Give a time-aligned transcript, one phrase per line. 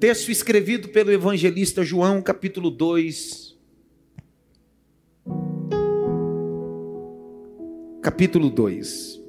[0.00, 3.58] Texto escrevido pelo evangelista João, capítulo 2.
[8.00, 9.20] Capítulo 2.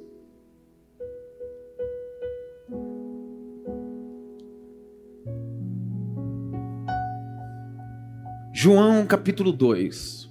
[8.52, 10.30] João capítulo 2.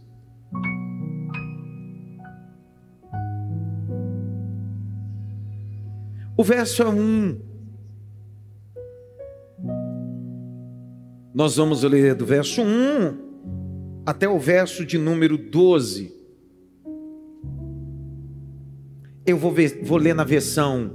[6.37, 7.48] O verso é 1.
[11.33, 13.29] Nós vamos ler do verso 1
[14.05, 16.17] até o verso de número 12.
[19.25, 20.91] Eu vou, ver, vou ler na versão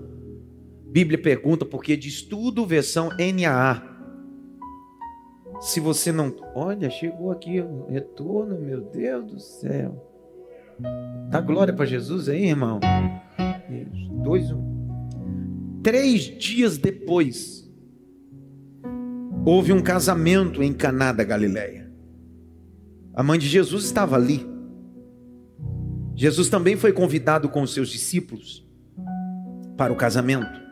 [0.86, 3.82] Bíblia Pergunta, porque diz tudo, versão NAA.
[5.60, 6.34] Se você não.
[6.54, 10.10] Olha, chegou aqui o retorno, meu Deus do céu.
[11.30, 12.80] Dá glória para Jesus aí, irmão.
[14.22, 15.80] Dois, um.
[15.82, 17.63] Três dias depois,
[19.44, 21.90] houve um casamento em Caná da Galileia.
[23.14, 24.46] A mãe de Jesus estava ali.
[26.16, 28.66] Jesus também foi convidado com os seus discípulos
[29.76, 30.62] para o casamento.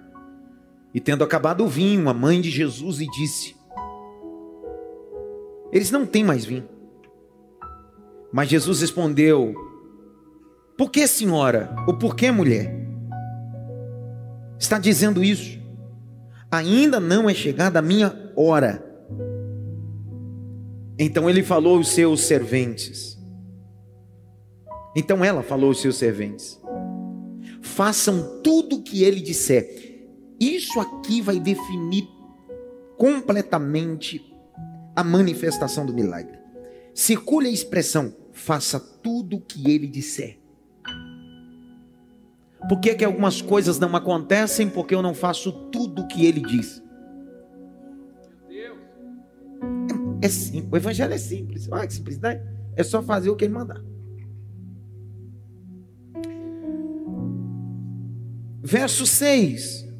[0.94, 3.54] E tendo acabado o vinho, a mãe de Jesus lhe disse:
[5.72, 6.68] eles não têm mais vinho.
[8.30, 9.54] Mas Jesus respondeu:
[10.76, 11.74] Por que, senhora?
[11.88, 12.70] Ou por que, mulher?
[14.58, 15.58] Está dizendo isso?
[16.50, 18.84] Ainda não é chegada a minha hora.
[20.98, 23.18] Então ele falou aos seus serventes.
[24.94, 26.60] Então ela falou aos seus serventes:
[27.60, 30.00] Façam tudo o que ele disser.
[30.38, 32.08] Isso aqui vai definir
[32.98, 34.20] completamente
[34.94, 36.38] a manifestação do milagre.
[36.94, 40.38] Circule a expressão, faça tudo o que ele disser.
[42.68, 44.68] Por que, que algumas coisas não acontecem?
[44.68, 46.81] Porque eu não faço tudo o que ele diz.
[50.22, 50.72] É, simples.
[50.72, 51.68] O evangelho é simples.
[51.70, 52.40] Olha que simplicidade.
[52.76, 53.82] É só fazer o que ele mandar.
[58.62, 59.90] Verso 6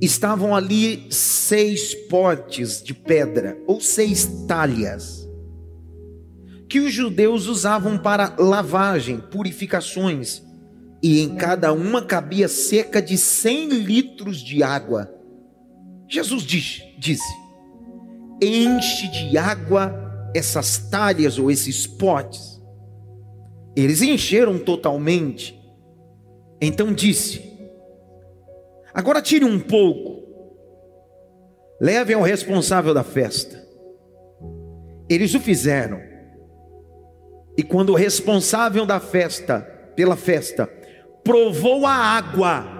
[0.00, 5.28] estavam ali seis potes de pedra, ou seis talhas,
[6.68, 10.42] que os judeus usavam para lavagem, purificações,
[11.02, 15.12] e em cada uma cabia cerca de cem litros de água.
[16.08, 17.47] Jesus diz, disse:
[18.42, 22.60] enche de água essas talhas ou esses potes.
[23.76, 25.58] Eles encheram totalmente.
[26.60, 27.42] Então disse:
[28.92, 30.22] Agora tire um pouco,
[31.80, 33.66] leve ao responsável da festa.
[35.08, 36.00] Eles o fizeram.
[37.56, 39.60] E quando o responsável da festa,
[39.96, 40.66] pela festa,
[41.24, 42.77] provou a água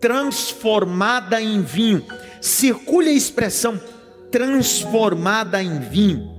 [0.00, 2.04] transformada em vinho,
[2.40, 3.80] circule a expressão
[4.30, 6.34] transformada em vinho.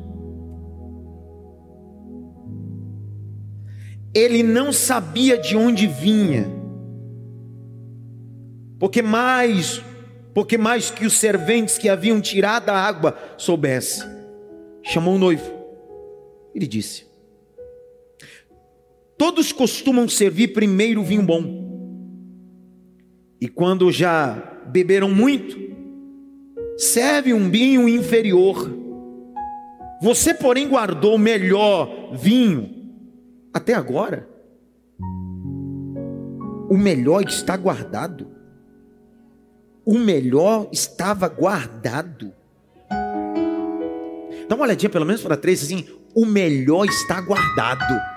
[4.13, 6.57] Ele não sabia de onde vinha
[8.79, 9.81] porque mais,
[10.33, 14.03] porque mais que os serventes que haviam tirado a água soubesse,
[14.83, 15.51] chamou o noivo.
[16.53, 17.05] Ele disse:
[19.17, 21.66] Todos costumam servir primeiro o vinho bom.
[23.39, 25.57] E quando já beberam muito,
[26.77, 28.71] serve um vinho inferior.
[30.01, 32.91] Você, porém, guardou o melhor vinho
[33.53, 34.27] até agora.
[36.69, 38.37] O melhor está guardado
[39.87, 42.33] o melhor estava guardado.
[44.49, 48.16] Dá uma olhadinha pelo menos para três assim, o melhor está guardado.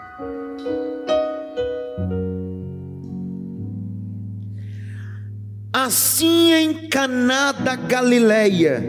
[5.90, 8.80] Assim em Caná da Galileia,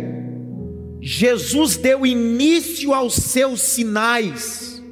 [1.01, 4.84] Jesus deu início aos seus sinais,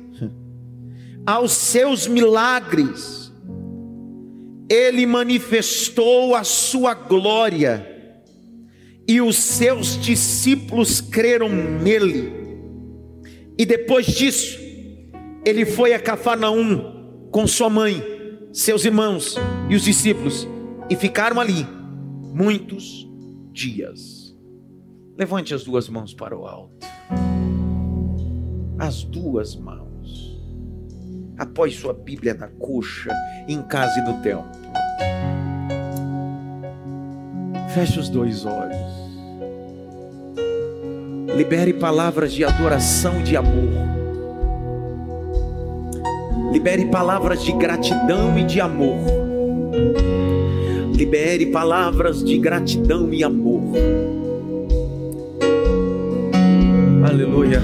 [1.23, 3.31] aos seus milagres.
[4.67, 7.87] Ele manifestou a sua glória
[9.07, 12.33] e os seus discípulos creram nele.
[13.55, 14.57] E depois disso,
[15.45, 18.03] ele foi a Cafarnaum com sua mãe,
[18.51, 19.35] seus irmãos
[19.69, 20.47] e os discípulos
[20.89, 21.77] e ficaram ali
[22.33, 23.09] muitos
[23.51, 24.35] dias.
[25.17, 26.87] Levante as duas mãos para o alto.
[28.77, 30.39] As duas mãos.
[31.37, 33.13] Após sua Bíblia na coxa,
[33.47, 34.49] em casa e no templo.
[37.73, 39.09] Feche os dois olhos.
[41.35, 43.69] Libere palavras de adoração e de amor.
[46.51, 48.99] Libere palavras de gratidão e de amor.
[50.99, 53.61] Libere palavras de gratidão e amor.
[57.07, 57.61] Aleluia.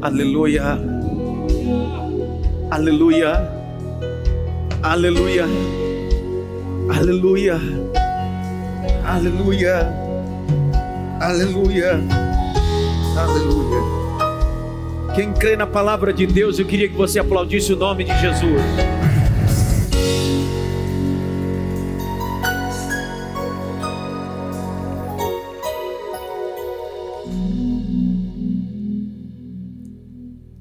[0.00, 0.78] Aleluia.
[2.70, 3.50] Aleluia.
[4.80, 5.48] Aleluia.
[6.88, 7.60] Aleluia.
[9.04, 9.92] Aleluia.
[11.20, 12.00] Aleluia.
[13.16, 13.82] Aleluia.
[15.16, 18.62] Quem crê na palavra de Deus, eu queria que você aplaudisse o nome de Jesus.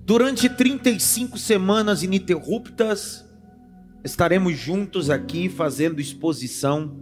[0.07, 3.25] Durante 35 semanas ininterruptas,
[4.05, 6.97] estaremos juntos aqui fazendo exposição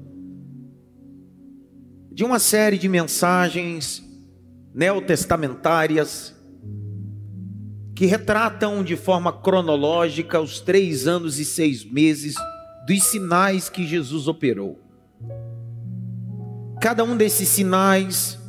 [2.12, 4.04] de uma série de mensagens
[4.74, 6.34] neotestamentárias
[7.96, 12.34] que retratam de forma cronológica os três anos e seis meses
[12.88, 14.80] dos sinais que Jesus operou.
[16.82, 18.40] Cada um desses sinais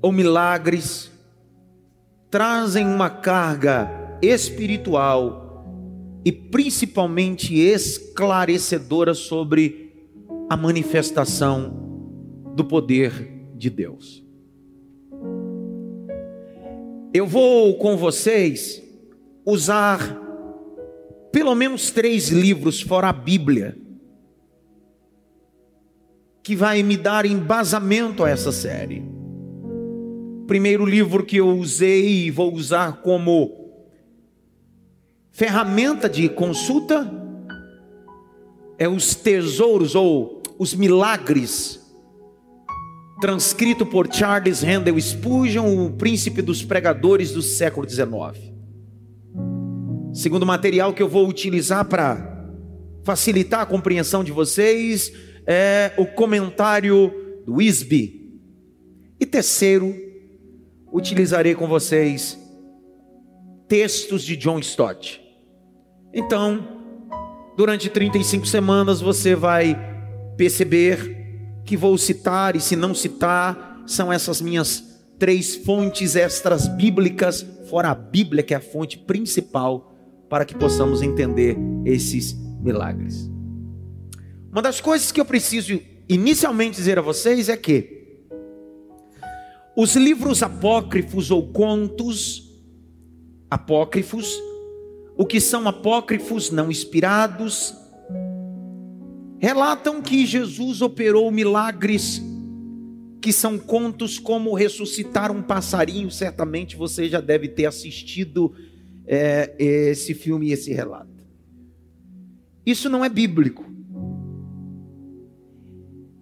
[0.00, 1.12] ou milagres
[2.32, 5.66] trazem uma carga espiritual
[6.24, 9.92] e principalmente esclarecedora sobre
[10.48, 13.12] a manifestação do poder
[13.54, 14.24] de Deus.
[17.12, 18.82] Eu vou com vocês
[19.44, 20.18] usar
[21.30, 23.76] pelo menos três livros fora a Bíblia
[26.42, 29.21] que vai me dar embasamento a essa série
[30.52, 33.70] primeiro livro que eu usei e vou usar como
[35.30, 37.10] ferramenta de consulta
[38.76, 41.80] é Os Tesouros ou Os Milagres,
[43.18, 48.52] transcrito por Charles Handel Spurgeon, o príncipe dos pregadores do século XIX.
[50.12, 52.46] Segundo material que eu vou utilizar para
[53.04, 55.10] facilitar a compreensão de vocês
[55.46, 58.20] é o comentário do Wisby.
[59.18, 60.11] E terceiro,
[60.92, 62.38] utilizarei com vocês
[63.66, 65.20] textos de John Stott.
[66.12, 66.68] Então,
[67.56, 69.74] durante 35 semanas você vai
[70.36, 77.46] perceber que vou citar, e se não citar, são essas minhas três fontes extras bíblicas,
[77.70, 79.94] fora a Bíblia, que é a fonte principal,
[80.28, 83.30] para que possamos entender esses milagres.
[84.50, 88.01] Uma das coisas que eu preciso inicialmente dizer a vocês é que
[89.76, 92.50] os livros apócrifos ou contos
[93.50, 94.38] apócrifos,
[95.16, 97.74] o que são apócrifos não inspirados,
[99.38, 102.22] relatam que Jesus operou milagres
[103.20, 106.10] que são contos como ressuscitar um passarinho.
[106.10, 108.52] Certamente você já deve ter assistido
[109.06, 111.24] é, esse filme e esse relato.
[112.66, 113.71] Isso não é bíblico.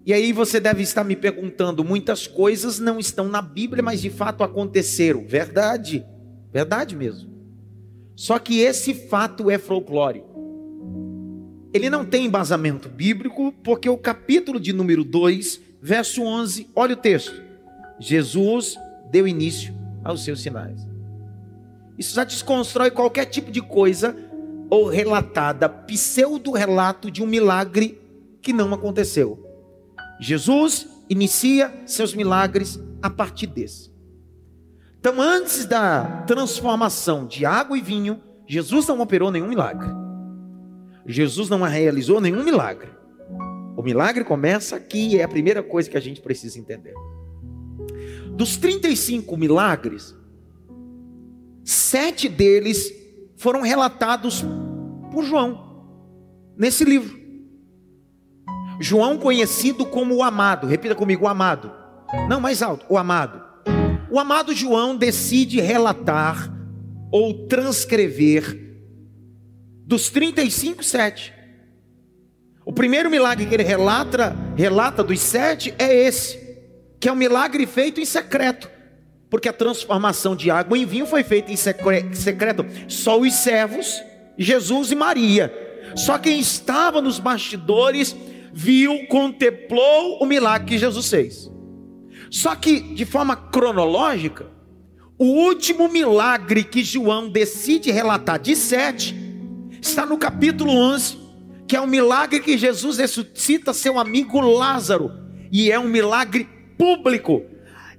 [0.05, 4.09] E aí você deve estar me perguntando: muitas coisas não estão na Bíblia, mas de
[4.09, 5.25] fato aconteceram.
[5.25, 6.05] Verdade,
[6.51, 7.29] verdade mesmo.
[8.15, 10.23] Só que esse fato é folclore.
[11.73, 16.97] Ele não tem embasamento bíblico, porque o capítulo de número 2, verso 11, olha o
[16.97, 17.41] texto.
[17.99, 18.75] Jesus
[19.09, 20.85] deu início aos seus sinais.
[21.97, 24.15] Isso já desconstrói qualquer tipo de coisa
[24.69, 27.99] ou relatada, pseudo-relato de um milagre
[28.41, 29.50] que não aconteceu.
[30.21, 33.91] Jesus inicia seus milagres a partir desse.
[34.99, 39.89] Então, antes da transformação de água e vinho, Jesus não operou nenhum milagre.
[41.07, 42.91] Jesus não realizou nenhum milagre.
[43.75, 46.93] O milagre começa aqui é a primeira coisa que a gente precisa entender.
[48.35, 50.15] Dos 35 milagres,
[51.63, 52.93] sete deles
[53.37, 54.45] foram relatados
[55.11, 55.87] por João
[56.55, 57.20] nesse livro.
[58.81, 61.71] João conhecido como o amado, repita comigo, o amado.
[62.27, 63.41] Não, mais alto, o amado.
[64.09, 66.51] O amado João decide relatar
[67.11, 68.59] ou transcrever
[69.85, 71.33] dos 35, sete.
[72.65, 76.39] O primeiro milagre que ele relata, relata dos sete é esse,
[76.99, 78.69] que é um milagre feito em secreto,
[79.29, 82.65] porque a transformação de água em vinho foi feita em secreto.
[82.87, 84.01] Só os servos,
[84.37, 85.53] Jesus e Maria.
[85.95, 88.15] Só quem estava nos bastidores
[88.53, 91.51] viu, contemplou o milagre que Jesus fez.
[92.29, 94.47] Só que, de forma cronológica,
[95.17, 99.15] o último milagre que João decide relatar de sete
[99.81, 101.17] está no capítulo 11,
[101.67, 105.11] que é o milagre que Jesus ressuscita seu amigo Lázaro,
[105.51, 107.43] e é um milagre público.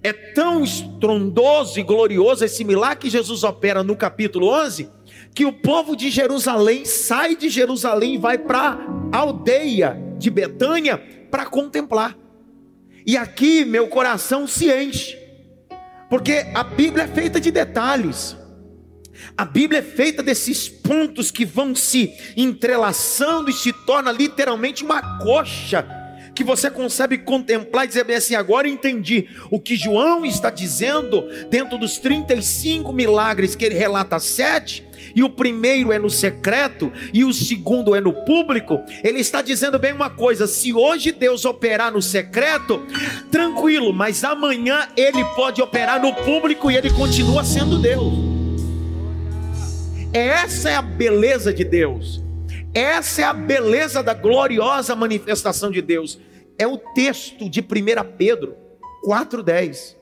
[0.02, 4.88] É tão estrondoso e glorioso esse milagre que Jesus opera no capítulo 11,
[5.35, 8.78] que o povo de Jerusalém sai de Jerusalém e vai para
[9.12, 10.99] aldeia de Betânia
[11.31, 12.17] para contemplar.
[13.07, 15.19] E aqui meu coração se enche,
[16.09, 18.37] porque a Bíblia é feita de detalhes.
[19.37, 25.19] A Bíblia é feita desses pontos que vão se entrelaçando e se torna literalmente uma
[25.19, 25.87] coxa
[26.35, 31.23] que você consegue contemplar e dizer bem assim: agora entendi o que João está dizendo
[31.50, 34.87] dentro dos 35 milagres que ele relata sete.
[35.14, 38.80] E o primeiro é no secreto, e o segundo é no público.
[39.02, 42.87] Ele está dizendo bem uma coisa: se hoje Deus operar no secreto,
[43.30, 48.14] tranquilo, mas amanhã ele pode operar no público e ele continua sendo Deus.
[50.12, 52.23] Essa é a beleza de Deus.
[52.75, 56.18] Essa é a beleza da gloriosa manifestação de Deus.
[56.59, 57.64] É o texto de 1
[58.16, 58.54] Pedro
[59.06, 59.97] 4,10.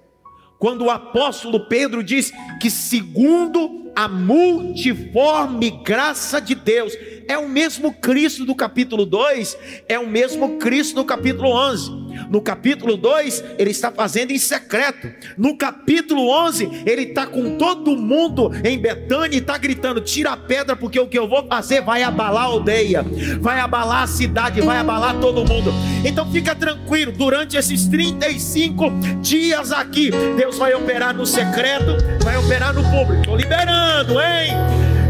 [0.59, 2.31] Quando o apóstolo Pedro diz
[2.61, 6.93] que, segundo a multiforme graça de Deus,
[7.29, 9.57] é o mesmo Cristo do capítulo 2,
[9.89, 12.01] é o mesmo Cristo do capítulo 11.
[12.29, 15.13] No capítulo 2, ele está fazendo em secreto.
[15.37, 20.37] No capítulo 11, ele está com todo mundo em Betânia e está gritando: tira a
[20.37, 23.05] pedra, porque o que eu vou fazer vai abalar a aldeia,
[23.41, 25.73] vai abalar a cidade, vai abalar todo mundo.
[26.05, 32.75] Então fica tranquilo, durante esses 35 dias aqui, Deus vai operar no secreto, vai operar
[32.75, 33.21] no público.
[33.21, 33.80] Estou liberando,
[34.21, 34.55] hein?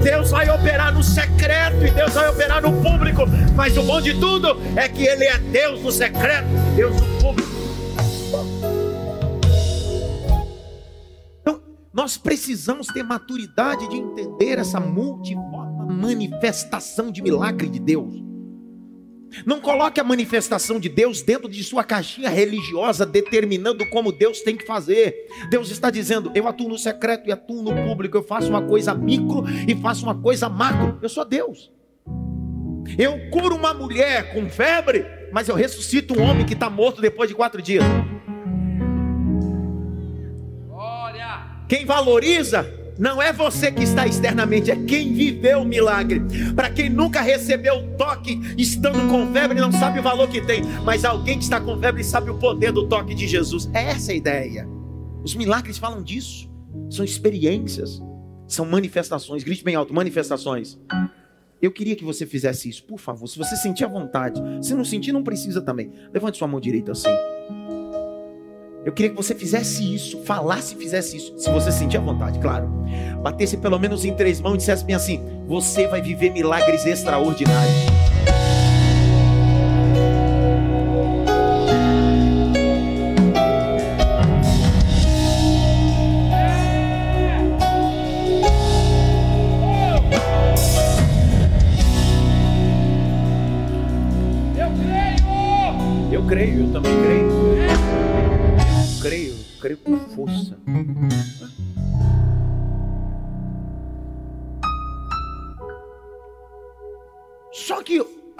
[0.02, 3.22] Deus vai operar no secreto e Deus vai operar no público.
[3.54, 7.50] Mas o bom de tudo é que Ele é Deus no secreto, Deus no público.
[11.40, 11.60] Então,
[11.92, 18.29] nós precisamos ter maturidade de entender essa multiforme manifestação de milagre de Deus.
[19.46, 24.56] Não coloque a manifestação de Deus dentro de sua caixinha religiosa, determinando como Deus tem
[24.56, 25.14] que fazer.
[25.50, 28.94] Deus está dizendo: eu atuo no secreto e atuo no público, eu faço uma coisa
[28.94, 30.98] micro e faço uma coisa macro.
[31.00, 31.70] Eu sou Deus.
[32.98, 37.28] Eu curo uma mulher com febre, mas eu ressuscito um homem que está morto depois
[37.28, 37.84] de quatro dias.
[41.68, 46.20] Quem valoriza não é você que está externamente, é quem viveu o milagre.
[46.54, 50.62] Para quem nunca recebeu o toque estando com febre, não sabe o valor que tem,
[50.84, 53.70] mas alguém que está com febre sabe o poder do toque de Jesus.
[53.72, 54.68] É essa a ideia.
[55.24, 56.50] Os milagres falam disso.
[56.90, 58.02] São experiências,
[58.46, 59.42] são manifestações.
[59.42, 60.78] Grite bem alto: manifestações.
[61.62, 63.26] Eu queria que você fizesse isso, por favor.
[63.26, 65.90] Se você sentir a vontade, se não sentir, não precisa também.
[66.12, 67.08] Levante sua mão direita assim.
[68.84, 72.38] Eu queria que você fizesse isso, falasse e fizesse isso, se você sentir a vontade,
[72.38, 72.66] claro.
[73.22, 77.99] Batesse pelo menos em três mãos e dissesse bem assim: Você vai viver milagres extraordinários.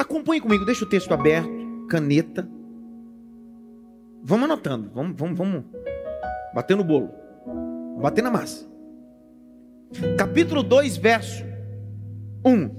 [0.00, 1.48] Acompanhe comigo, deixa o texto aberto,
[1.88, 2.48] caneta.
[4.22, 5.64] Vamos anotando, vamos, vamos, vamos
[6.54, 7.10] bater no bolo,
[8.00, 8.68] bater na massa.
[10.16, 11.44] Capítulo 2, verso
[12.44, 12.70] 1.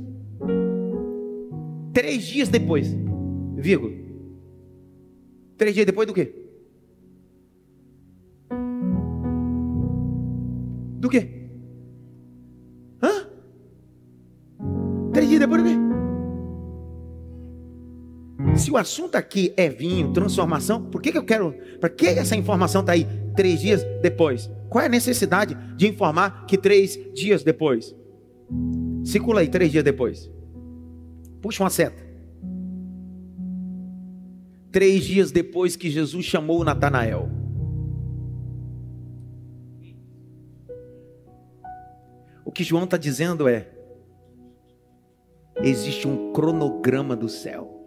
[1.94, 2.88] Três dias depois,
[3.56, 3.94] vírgula.
[5.58, 6.34] Três dias depois do quê?
[11.02, 11.28] Do quê?
[13.02, 13.28] Hã?
[15.12, 15.76] Três dias depois do quê?
[18.56, 21.56] Se o assunto aqui é vinho, transformação, por que, que eu quero.
[21.80, 24.48] Para que essa informação está aí três dias depois?
[24.70, 27.96] Qual é a necessidade de informar que três dias depois?
[29.04, 30.30] Circula aí três dias depois.
[31.42, 32.12] Puxa uma seta.
[34.72, 37.41] Três dias depois que Jesus chamou Natanael.
[42.46, 43.70] O que João está dizendo é:
[45.64, 47.82] existe um cronograma do céu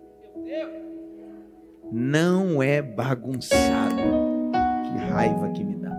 [1.94, 3.94] não é bagunçado.
[4.84, 5.96] Que raiva que me dá.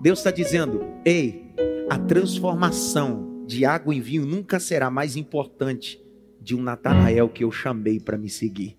[0.00, 1.54] Deus está dizendo: ei,
[1.88, 6.02] a transformação de água em vinho nunca será mais importante
[6.40, 8.76] de um Natanael que eu chamei para me seguir.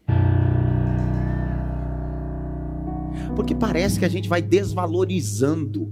[3.36, 5.92] Porque parece que a gente vai desvalorizando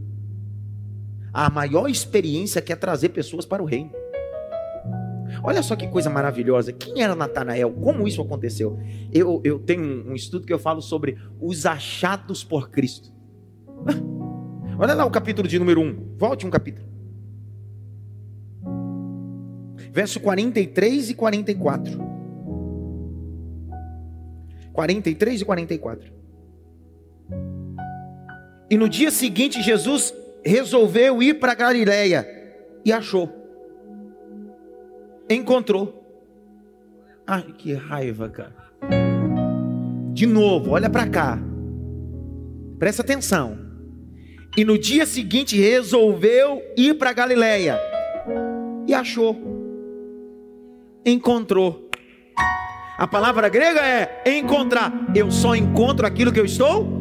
[1.33, 3.91] a maior experiência que é trazer pessoas para o reino.
[5.43, 6.73] Olha só que coisa maravilhosa.
[6.73, 7.71] Quem era Natanael?
[7.71, 8.77] Como isso aconteceu?
[9.11, 13.11] Eu, eu tenho um estudo que eu falo sobre os achados por Cristo.
[14.77, 16.15] Olha lá o capítulo de número 1.
[16.17, 16.87] Volte um capítulo.
[19.91, 21.99] Verso 43 e 44.
[24.73, 26.13] 43 e 44.
[28.69, 32.27] E no dia seguinte, Jesus resolveu ir para Galiléia
[32.83, 33.29] e achou.
[35.29, 35.97] Encontrou.
[37.25, 38.55] Ai, que raiva, cara.
[40.13, 41.39] De novo, olha para cá.
[42.77, 43.57] Presta atenção.
[44.57, 47.79] E no dia seguinte resolveu ir para Galiléia
[48.87, 49.37] e achou.
[51.05, 51.89] Encontrou.
[52.97, 54.91] A palavra grega é encontrar.
[55.15, 57.00] Eu só encontro aquilo que eu estou.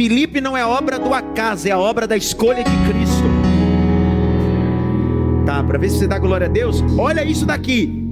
[0.00, 3.22] Filipe não é obra do acaso, é a obra da escolha de Cristo.
[5.44, 8.02] Tá, para ver se você dá glória a Deus, olha isso daqui.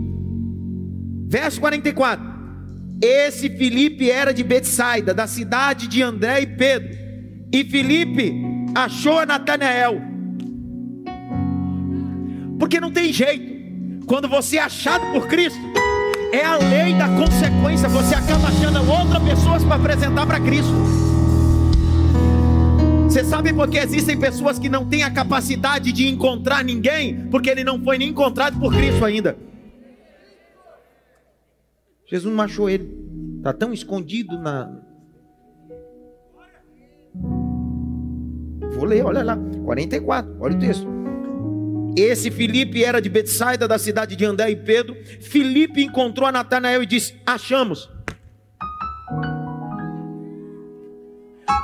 [1.26, 2.22] Verso 44.
[3.02, 6.90] Esse Filipe era de Betsaida, da cidade de André e Pedro.
[7.50, 8.34] E Filipe
[8.74, 9.98] achou Natanael.
[12.58, 14.04] Porque não tem jeito.
[14.04, 15.58] Quando você é achado por Cristo,
[16.34, 17.88] é a lei da consequência.
[17.88, 21.07] Você acaba achando outras pessoas para apresentar para Cristo.
[23.18, 27.26] Você sabe por que existem pessoas que não têm a capacidade de encontrar ninguém?
[27.30, 29.36] Porque ele não foi nem encontrado por Cristo ainda.
[32.06, 32.88] Jesus não achou ele.
[33.38, 34.72] Está tão escondido na.
[38.70, 39.36] Vou ler, olha lá.
[39.64, 40.86] 44, olha o texto.
[41.96, 44.94] Esse Filipe era de Betsaida, da cidade de André e Pedro.
[45.20, 47.90] Filipe encontrou a Natanael e disse: Achamos.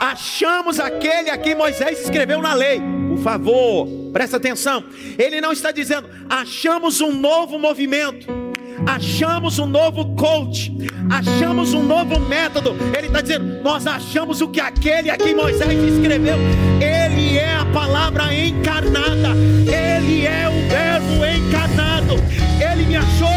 [0.01, 2.81] Achamos aquele a quem Moisés escreveu na lei.
[3.09, 4.85] Por favor, presta atenção.
[5.19, 8.45] Ele não está dizendo, achamos um novo movimento
[8.87, 10.73] achamos um novo coach,
[11.11, 12.77] achamos um novo método.
[12.97, 16.37] Ele está dizendo: nós achamos o que aquele a quem Moisés escreveu,
[16.81, 22.15] ele é a palavra encarnada, ele é o Verbo encarnado.
[22.61, 23.29] Ele me achou,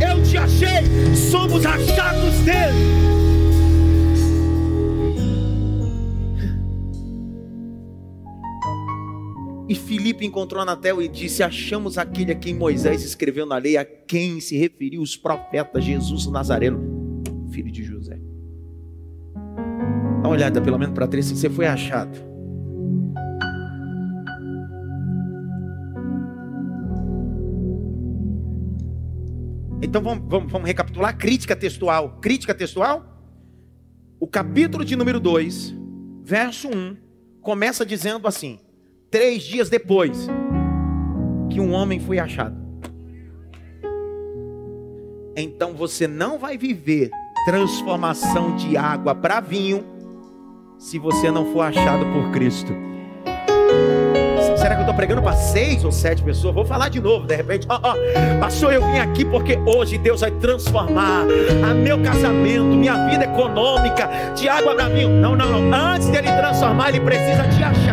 [0.00, 3.13] eu te achei, somos achados dele.
[9.66, 13.84] E Filipe encontrou Anatel e disse: Achamos aquele a quem Moisés escreveu na lei, a
[13.84, 18.18] quem se referiu os profetas, Jesus Nazareno, filho de José.
[19.34, 22.18] Dá uma olhada pelo menos para três, se você foi achado.
[29.82, 31.16] Então vamos, vamos, vamos recapitular.
[31.16, 32.18] Crítica textual.
[32.20, 33.14] Crítica textual.
[34.20, 35.74] O capítulo de número 2,
[36.22, 36.96] verso 1,
[37.40, 38.58] começa dizendo assim:
[39.14, 40.26] três dias depois
[41.48, 42.56] que um homem foi achado.
[45.36, 47.10] Então você não vai viver
[47.46, 49.84] transformação de água para vinho
[50.80, 52.72] se você não for achado por Cristo.
[54.56, 56.52] Será que eu estou pregando para seis ou sete pessoas?
[56.52, 57.68] Vou falar de novo, de repente.
[57.70, 61.24] Oh, oh, pastor, eu vim aqui porque hoje Deus vai transformar
[61.70, 65.10] a meu casamento, minha vida econômica, de água para vinho.
[65.10, 65.78] Não, não, não.
[65.92, 67.83] Antes dele transformar, ele precisa te achar.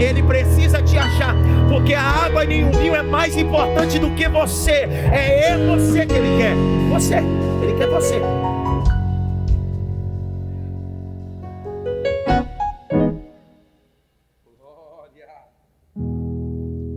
[0.00, 1.34] Ele precisa te achar,
[1.68, 4.86] porque a água e o vinho é mais importante do que você.
[5.12, 6.54] É você que ele quer.
[6.92, 7.16] Você,
[7.62, 8.20] ele quer você.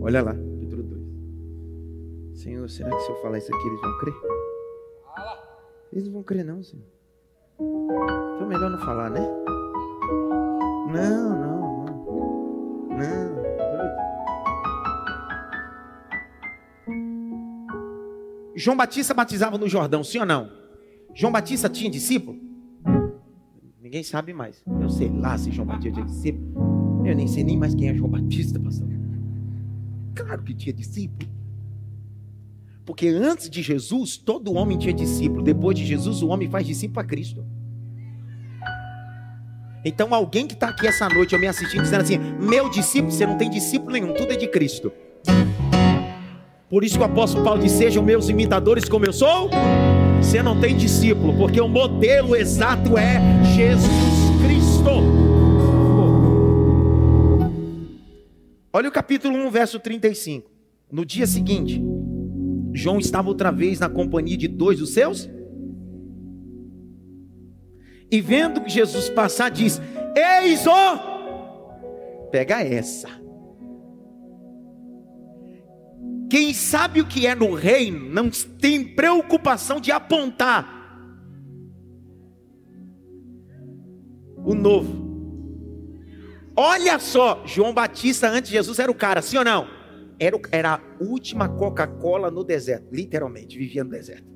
[0.00, 2.38] Olha lá, capítulo 2.
[2.38, 4.14] Senhor, será que se eu falar isso aqui eles vão crer?
[5.92, 6.84] Eles não vão crer não, Senhor.
[7.58, 9.20] Então melhor não falar, né?
[10.88, 11.51] Não, não.
[12.98, 13.42] Não.
[18.54, 20.50] João Batista batizava no Jordão, sim ou não?
[21.14, 22.38] João Batista tinha discípulo?
[23.80, 24.62] Ninguém sabe mais.
[24.80, 27.02] Eu sei lá se João Batista tinha discípulo.
[27.04, 28.88] Eu nem sei nem mais quem é João Batista, pastor.
[30.14, 31.30] Claro que tinha discípulo.
[32.84, 35.42] Porque antes de Jesus, todo homem tinha discípulo.
[35.42, 37.44] Depois de Jesus, o homem faz discípulo a Cristo.
[39.84, 43.26] Então, alguém que está aqui essa noite, eu me assistindo, dizendo assim: Meu discípulo, você
[43.26, 44.92] não tem discípulo nenhum, tudo é de Cristo.
[46.70, 49.50] Por isso que o apóstolo Paulo diz: Sejam meus imitadores como eu sou.
[50.18, 53.20] Você não tem discípulo, porque o modelo exato é
[53.56, 53.90] Jesus
[54.46, 54.90] Cristo.
[58.72, 60.48] Olha o capítulo 1, verso 35.
[60.90, 61.82] No dia seguinte,
[62.72, 65.28] João estava outra vez na companhia de dois dos seus
[68.12, 69.80] e vendo Jesus passar, diz:
[70.14, 72.28] Eis o.
[72.30, 73.08] Pega essa.
[76.28, 80.80] Quem sabe o que é no reino não tem preocupação de apontar
[84.44, 85.10] o novo.
[86.54, 89.66] Olha só, João Batista antes de Jesus era o cara, sim ou não?
[90.18, 94.31] Era, era a última Coca-Cola no deserto, literalmente, vivia no deserto.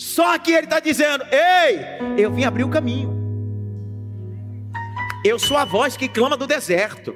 [0.00, 1.78] Só que ele está dizendo: Ei,
[2.16, 3.20] eu vim abrir o caminho.
[5.22, 7.14] Eu sou a voz que clama do deserto.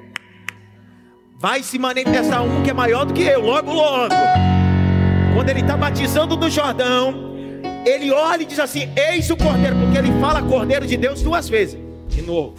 [1.39, 4.13] Vai se manifestar um que é maior do que eu, logo, logo.
[5.33, 7.33] Quando ele está batizando no Jordão,
[7.87, 11.49] ele olha e diz assim: Eis o cordeiro, porque ele fala cordeiro de Deus duas
[11.49, 11.79] vezes.
[12.07, 12.53] De novo.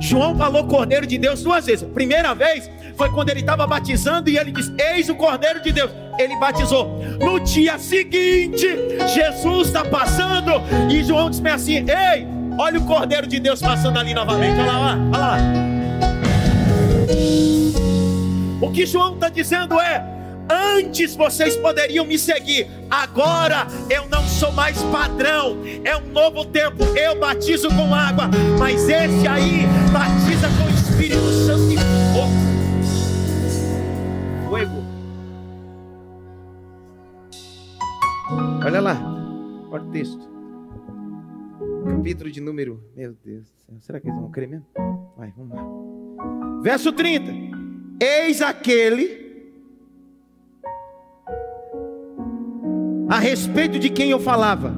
[0.00, 1.88] João falou cordeiro de Deus duas vezes.
[1.88, 5.92] Primeira vez foi quando ele estava batizando e ele disse: Eis o cordeiro de Deus.
[6.18, 7.00] Ele batizou.
[7.20, 8.66] No dia seguinte,
[9.14, 10.52] Jesus está passando
[10.90, 12.26] e João disse assim: Ei,
[12.58, 14.58] olha o cordeiro de Deus passando ali novamente.
[14.60, 15.38] Olha lá, olha lá.
[18.60, 20.04] O que João está dizendo é:
[20.50, 26.84] Antes vocês poderiam me seguir, agora eu não sou mais padrão, é um novo tempo.
[26.96, 30.29] Eu batizo com água, mas esse aí batiza
[38.62, 38.94] Olha lá,
[39.70, 40.28] olha o texto.
[41.88, 42.82] Capítulo de número.
[42.94, 43.74] Meu Deus do céu.
[43.80, 44.66] Será que eles vão crer mesmo?
[45.16, 46.60] Vai, vamos lá.
[46.60, 47.32] Verso 30.
[47.98, 49.30] Eis aquele
[53.08, 54.74] a respeito de quem eu falava.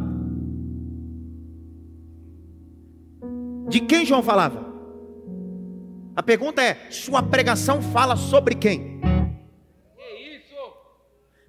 [3.68, 4.64] De quem João falava?
[6.14, 8.91] A pergunta é: sua pregação fala sobre quem?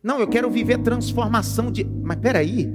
[0.03, 1.85] Não, eu quero viver transformação de.
[1.85, 2.69] Mas peraí,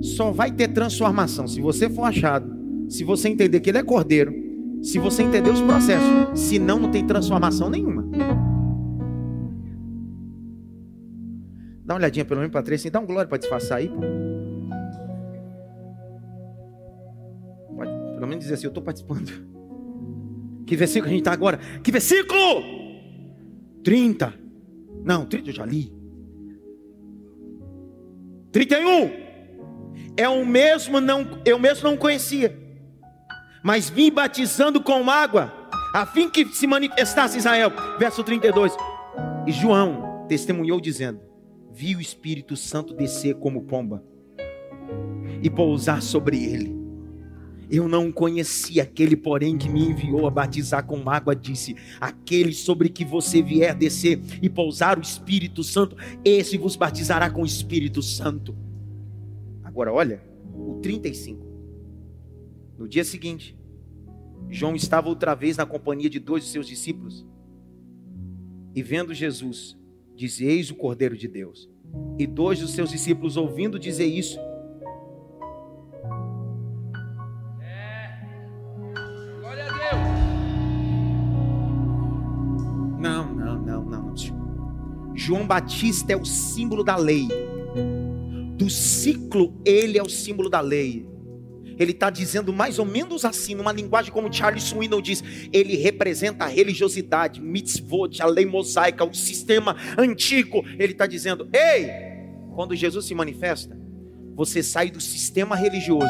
[0.00, 2.52] só vai ter transformação se você for achado,
[2.88, 4.34] se você entender que ele é cordeiro,
[4.82, 6.40] se você entender os processos.
[6.40, 8.04] Senão, não tem transformação nenhuma.
[11.84, 13.88] Dá uma olhadinha pelo menos para três, assim, dá um glória para disfarçar aí.
[13.88, 14.00] Pô.
[17.76, 19.30] Pode pelo menos dizer assim, eu estou participando.
[20.66, 21.58] Que versículo a gente está agora?
[21.80, 22.40] Que versículo?
[23.84, 24.34] 30.
[25.04, 25.95] Não, 30 eu já li.
[28.56, 29.12] 31.
[30.16, 32.58] É o mesmo, não, eu mesmo não conhecia.
[33.62, 35.52] Mas vim batizando com água,
[35.94, 37.70] a fim que se manifestasse Israel.
[37.98, 38.74] Verso 32.
[39.46, 41.20] E João testemunhou dizendo:
[41.70, 44.02] vi o Espírito Santo descer como pomba
[45.42, 46.85] e pousar sobre ele.
[47.68, 52.88] Eu não conhecia aquele, porém, que me enviou a batizar com água, disse: Aquele sobre
[52.88, 58.02] que você vier descer e pousar o Espírito Santo, esse vos batizará com o Espírito
[58.02, 58.54] Santo.
[59.64, 60.22] Agora, olha,
[60.54, 61.44] o 35.
[62.78, 63.56] No dia seguinte,
[64.48, 67.26] João estava outra vez na companhia de dois de seus discípulos.
[68.74, 69.76] E vendo Jesus,
[70.14, 71.68] diz: Eis o Cordeiro de Deus.
[72.18, 74.38] E dois dos seus discípulos, ouvindo dizer isso,
[85.26, 87.26] João Batista é o símbolo da lei.
[88.56, 91.04] Do ciclo, ele é o símbolo da lei
[91.78, 96.44] ele está dizendo mais ou menos assim, numa linguagem como Charles Swindoll diz, ele representa
[96.44, 100.64] a religiosidade, mitzvot, a lei mosaica, o sistema antigo.
[100.78, 101.90] Ele está dizendo: ei,
[102.54, 103.78] quando Jesus se manifesta,
[104.34, 106.06] você sai do sistema religioso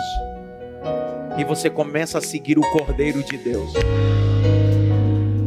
[1.36, 3.72] e você começa a seguir o Cordeiro de Deus.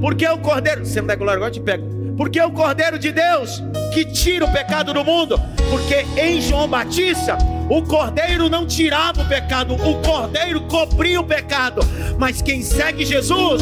[0.02, 1.99] Porque o Cordeiro, você não dá glória, agora eu te pego.
[2.20, 5.40] Porque é o Cordeiro de Deus que tira o pecado do mundo.
[5.70, 7.38] Porque em João Batista,
[7.70, 11.80] o Cordeiro não tirava o pecado, o Cordeiro cobria o pecado.
[12.20, 13.62] Mas quem segue Jesus,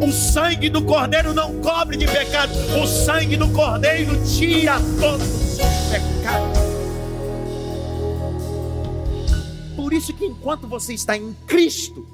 [0.00, 5.90] o sangue do Cordeiro não cobre de pecado, o sangue do Cordeiro tira todos os
[5.90, 6.58] pecados.
[9.74, 12.06] Por isso que enquanto você está em Cristo,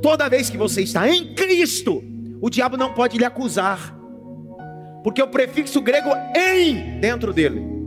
[0.00, 2.07] toda vez que você está em Cristo,
[2.40, 3.96] o diabo não pode lhe acusar,
[5.02, 7.78] porque o prefixo grego em dentro dele.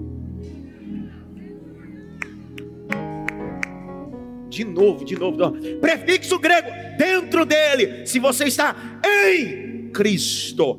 [4.50, 5.80] De novo, de novo, de novo.
[5.80, 8.06] Prefixo grego dentro dele.
[8.06, 10.78] Se você está em Cristo.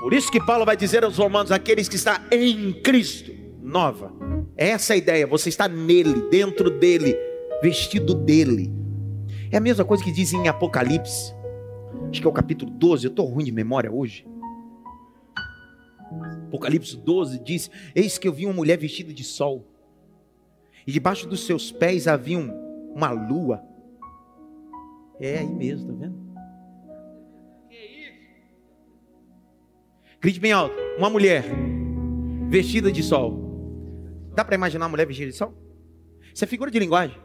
[0.00, 4.12] Por isso que Paulo vai dizer aos romanos: aqueles que estão em Cristo, nova.
[4.56, 5.26] Essa é a ideia.
[5.26, 7.16] Você está nele, dentro dele,
[7.60, 8.72] vestido dele.
[9.50, 11.37] É a mesma coisa que diz em Apocalipse
[12.10, 14.26] acho que é o capítulo 12, eu estou ruim de memória hoje.
[16.46, 19.66] Apocalipse 12 diz: Eis que eu vi uma mulher vestida de sol,
[20.86, 23.62] e debaixo dos seus pés havia uma lua.
[25.20, 26.28] É aí mesmo, tá vendo?
[30.20, 31.44] Grite bem alto: uma mulher
[32.48, 33.46] vestida de sol.
[34.34, 35.54] Dá para imaginar uma mulher vestida de sol?
[36.32, 37.16] Isso é figura de linguagem.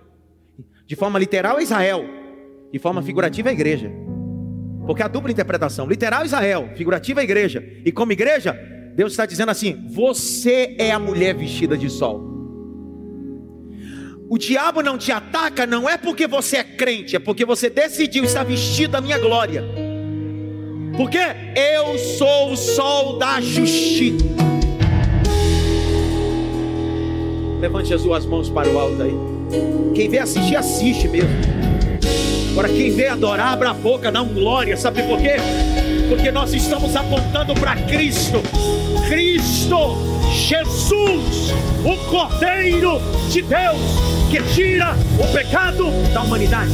[0.86, 2.04] De forma literal é Israel,
[2.72, 4.03] de forma figurativa é a igreja.
[4.86, 7.64] Porque a dupla interpretação, literal Israel, figurativa igreja.
[7.86, 8.58] E como igreja,
[8.96, 12.32] Deus está dizendo assim: você é a mulher vestida de sol.
[14.30, 18.24] O diabo não te ataca não é porque você é crente, é porque você decidiu
[18.24, 19.64] estar vestido da minha glória.
[20.98, 24.26] Porque eu sou o sol da justiça.
[27.60, 29.14] Levante as mãos para o alto aí.
[29.96, 31.63] Quem vê assistir, assiste mesmo.
[32.54, 34.78] Agora, quem vê adorar, abra a boca, dá um glória.
[34.78, 35.38] Sabe por quê?
[36.08, 38.44] Porque nós estamos apontando para Cristo.
[39.08, 39.98] Cristo,
[40.32, 41.50] Jesus,
[41.84, 43.00] o Cordeiro
[43.32, 43.82] de Deus,
[44.30, 46.70] que tira o pecado da humanidade.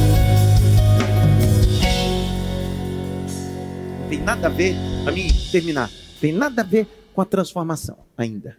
[4.10, 5.88] Tem nada a ver, para mim terminar,
[6.20, 8.54] tem nada a ver com a transformação ainda.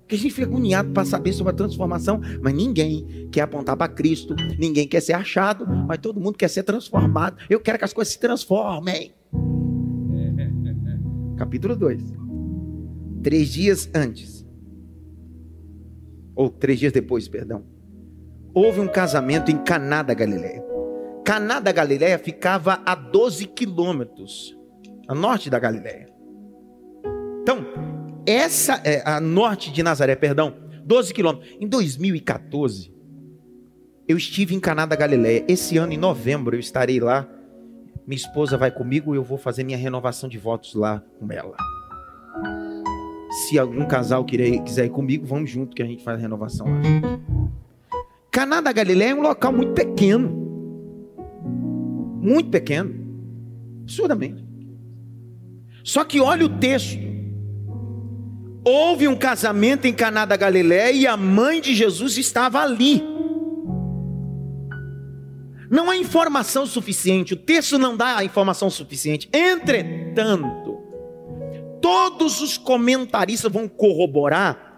[0.00, 3.92] Porque a gente fica agoniado para saber sobre a transformação, mas ninguém quer apontar para
[3.92, 7.36] Cristo, ninguém quer ser achado, mas todo mundo quer ser transformado.
[7.50, 9.12] Eu quero que as coisas se transformem.
[11.36, 12.02] Capítulo 2.
[13.22, 14.46] Três dias antes,
[16.34, 17.64] ou três dias depois, perdão,
[18.54, 20.64] houve um casamento em Caná da Galileia.
[21.24, 24.56] Caná da Galileia ficava a 12 quilômetros,
[25.06, 26.08] a norte da Galileia.
[27.42, 27.66] Então,
[28.28, 31.56] essa é a norte de Nazaré, perdão, 12 quilômetros.
[31.60, 32.92] Em 2014,
[34.06, 35.44] eu estive em Caná da Galileia.
[35.48, 37.28] Esse ano, em novembro, eu estarei lá.
[38.06, 41.56] Minha esposa vai comigo e eu vou fazer minha renovação de votos lá com ela.
[43.30, 46.80] Se algum casal quiser ir comigo, vamos junto que a gente faz a renovação lá.
[48.30, 50.30] Caná da Galileia é um local muito pequeno.
[52.20, 52.94] Muito pequeno.
[53.82, 54.46] Absurdamente.
[55.84, 56.98] Só que olha o texto.
[58.64, 63.02] Houve um casamento em Caná da Galiléia e a mãe de Jesus estava ali.
[65.70, 69.28] Não há informação suficiente, o texto não dá a informação suficiente.
[69.32, 70.78] Entretanto,
[71.80, 74.68] todos os comentaristas vão corroborar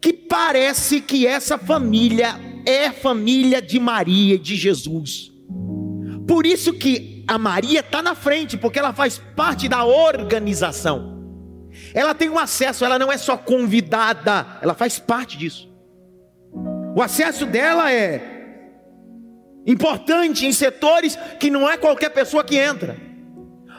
[0.00, 2.34] que parece que essa família
[2.66, 5.32] é família de Maria e de Jesus.
[6.26, 11.11] Por isso que a Maria está na frente, porque ela faz parte da organização.
[11.94, 15.70] Ela tem um acesso, ela não é só convidada, ela faz parte disso.
[16.94, 18.32] O acesso dela é
[19.66, 22.96] importante em setores que não é qualquer pessoa que entra.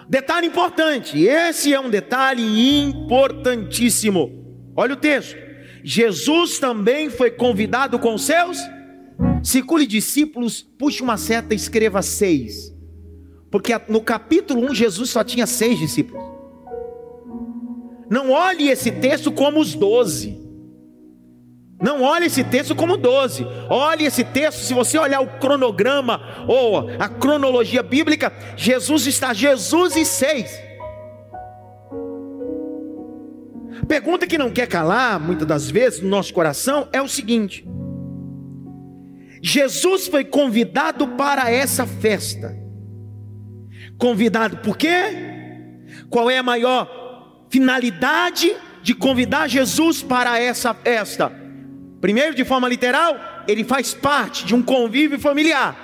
[0.07, 4.43] Detalhe importante, esse é um detalhe importantíssimo.
[4.75, 5.37] Olha o texto.
[5.83, 8.57] Jesus também foi convidado com seus
[9.43, 12.73] circule discípulos, puxe uma seta e escreva seis.
[13.51, 16.32] Porque no capítulo 1 Jesus só tinha seis discípulos.
[18.13, 20.39] Não olhe esse texto como os doze.
[21.81, 23.43] Não olhe esse texto como doze.
[23.67, 29.95] Olhe esse texto, se você olhar o cronograma ou a cronologia bíblica, Jesus está Jesus
[29.95, 30.51] e seis.
[33.87, 37.67] Pergunta que não quer calar, muitas das vezes, no nosso coração, é o seguinte:
[39.41, 42.55] Jesus foi convidado para essa festa.
[43.97, 45.01] Convidado por quê?
[46.11, 47.02] Qual é a maior
[47.53, 51.31] finalidade de convidar Jesus para essa festa?
[52.01, 53.15] Primeiro, de forma literal,
[53.47, 55.77] ele faz parte de um convívio familiar.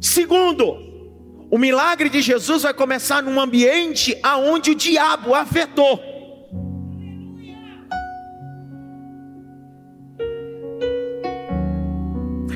[0.00, 0.74] Segundo,
[1.50, 6.00] o milagre de Jesus vai começar num ambiente aonde o diabo afetou.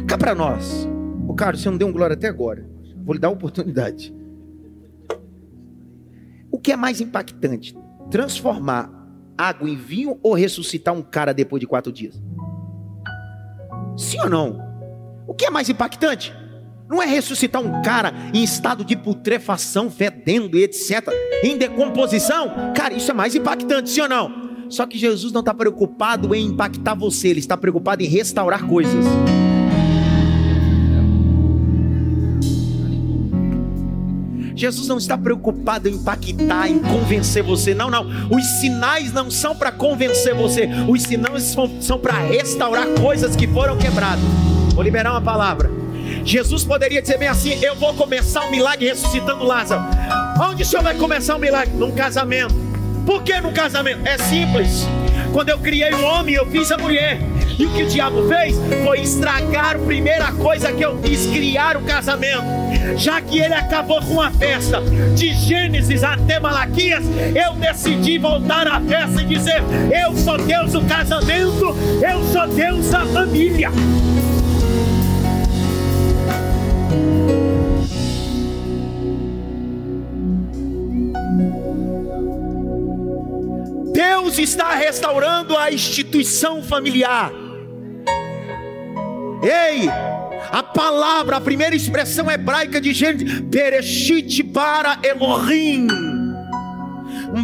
[0.08, 0.88] Cá para nós.
[1.28, 2.66] O cara, você não deu um glória até agora.
[3.04, 4.21] Vou lhe dar a oportunidade.
[6.52, 7.74] O que é mais impactante?
[8.12, 8.90] transformar
[9.38, 12.22] água em vinho ou ressuscitar um cara depois de quatro dias?
[13.96, 14.60] Sim ou não?
[15.26, 16.32] O que é mais impactante?
[16.88, 21.08] Não é ressuscitar um cara em estado de putrefação, fedendo e etc.,
[21.42, 22.72] em decomposição?
[22.76, 24.42] Cara, isso é mais impactante, sim ou não?
[24.68, 29.04] Só que Jesus não está preocupado em impactar você, ele está preocupado em restaurar coisas.
[34.62, 37.74] Jesus não está preocupado em impactar, em convencer você.
[37.74, 38.06] Não, não.
[38.30, 40.68] Os sinais não são para convencer você.
[40.88, 44.22] Os sinais são, são para restaurar coisas que foram quebradas.
[44.72, 45.68] Vou liberar uma palavra.
[46.24, 49.82] Jesus poderia dizer bem assim: Eu vou começar um milagre ressuscitando Lázaro.
[50.40, 51.74] Onde o senhor vai começar um milagre?
[51.74, 52.54] Num casamento.
[53.04, 54.06] Por que no casamento?
[54.06, 54.86] É simples.
[55.32, 57.18] Quando eu criei o homem, eu fiz a mulher.
[57.58, 61.76] E o que o diabo fez foi estragar a primeira coisa que eu quis criar
[61.76, 62.42] o casamento.
[62.96, 64.82] Já que ele acabou com a festa
[65.14, 70.82] de Gênesis até Malaquias, eu decidi voltar à festa e dizer: Eu sou Deus do
[70.82, 73.70] casamento, eu sou Deus da família.
[84.32, 87.30] Deus está restaurando a instituição familiar.
[89.42, 89.90] Ei,
[90.50, 95.86] a palavra, a primeira expressão hebraica de Gênesis, Bereshit para Elohim.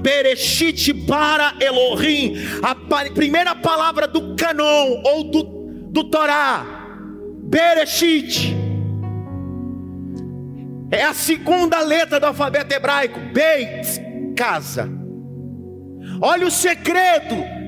[0.01, 2.37] Bereshit para Elohim.
[2.62, 2.74] A
[3.11, 5.42] primeira palavra do canon ou do,
[5.90, 6.64] do Torá.
[7.42, 8.57] Bereshit.
[10.90, 13.20] É a segunda letra do alfabeto hebraico.
[13.35, 13.87] Beit,
[14.35, 14.98] casa.
[16.21, 17.59] Olha o segredo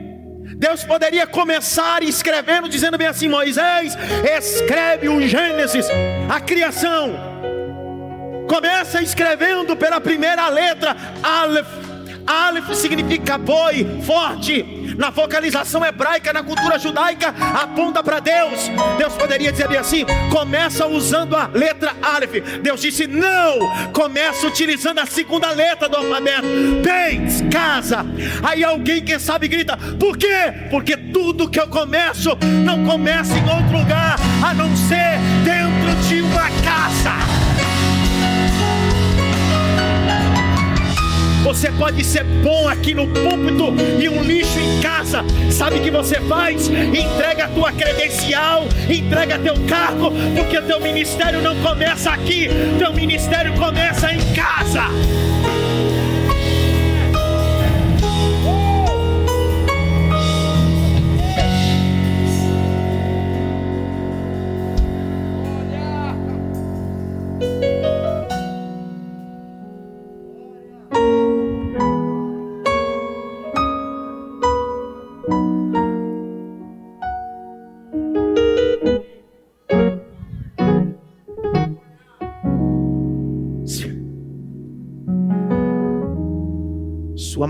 [0.61, 3.97] Deus poderia começar escrevendo, dizendo bem assim: Moisés,
[4.37, 5.87] escreve o Gênesis,
[6.29, 7.19] a criação.
[8.47, 11.90] Começa escrevendo pela primeira letra, Aleph.
[12.27, 18.71] Aleph significa boi, forte na vocalização hebraica, na cultura judaica, aponta para Deus.
[18.99, 22.61] Deus poderia dizer assim: começa usando a letra Aleph.
[22.63, 23.59] Deus disse: não,
[23.93, 26.47] começa utilizando a segunda letra do alfabeto.
[26.83, 28.05] Bens, casa.
[28.43, 30.53] Aí alguém, quem sabe, grita: por quê?
[30.71, 36.21] Porque tudo que eu começo não começa em outro lugar a não ser dentro de
[36.21, 37.40] uma casa.
[41.51, 45.25] Você pode ser bom aqui no púlpito e um lixo em casa.
[45.51, 46.69] Sabe o que você faz?
[46.69, 53.53] Entrega a tua credencial, entrega teu cargo, porque teu ministério não começa aqui, teu ministério
[53.55, 54.85] começa em casa.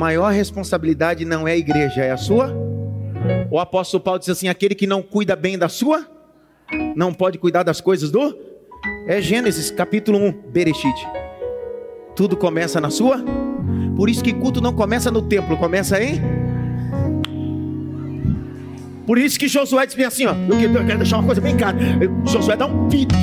[0.00, 2.50] Maior responsabilidade não é a igreja, é a sua?
[3.50, 6.06] O apóstolo Paulo diz assim: aquele que não cuida bem da sua,
[6.96, 8.34] não pode cuidar das coisas do?
[9.06, 11.06] É Gênesis capítulo 1, Bereshit.
[12.16, 13.22] Tudo começa na sua?
[13.94, 16.18] Por isso que culto não começa no templo, começa em.
[19.06, 21.76] Por isso que Josué diz assim: ó, eu quero deixar uma coisa bem clara.
[22.24, 23.14] Josué dá um pito.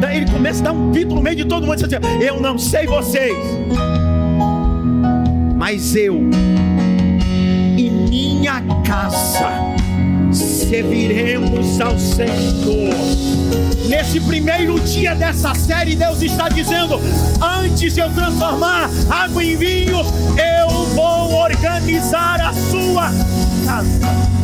[0.00, 2.40] Daí ele começa a dar um pito no meio de todo mundo diz assim: Eu
[2.40, 3.36] não sei vocês
[5.62, 6.18] mas eu
[7.78, 9.48] e minha casa
[10.32, 12.92] serviremos ao Senhor.
[13.88, 17.00] Nesse primeiro dia dessa série, Deus está dizendo:
[17.40, 19.98] antes de eu transformar água em vinho,
[20.36, 23.12] eu vou organizar a sua
[23.64, 24.41] casa.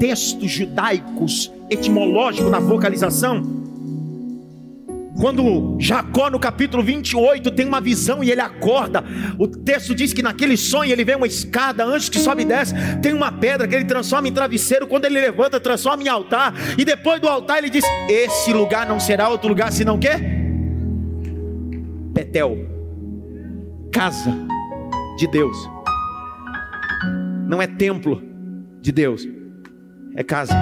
[0.00, 3.60] Textos judaicos, etimológicos, na vocalização,
[5.20, 9.04] quando Jacó, no capítulo 28, tem uma visão e ele acorda,
[9.38, 12.74] o texto diz que naquele sonho ele vê uma escada, antes que sobe e desce,
[13.02, 16.84] tem uma pedra que ele transforma em travesseiro, quando ele levanta, transforma em altar, e
[16.84, 20.12] depois do altar ele diz: Esse lugar não será outro lugar senão o quê?
[22.14, 22.56] Betel,
[23.92, 24.34] casa
[25.18, 25.56] de Deus,
[27.46, 28.22] não é templo,
[28.80, 29.39] de Deus
[30.16, 30.54] é casa.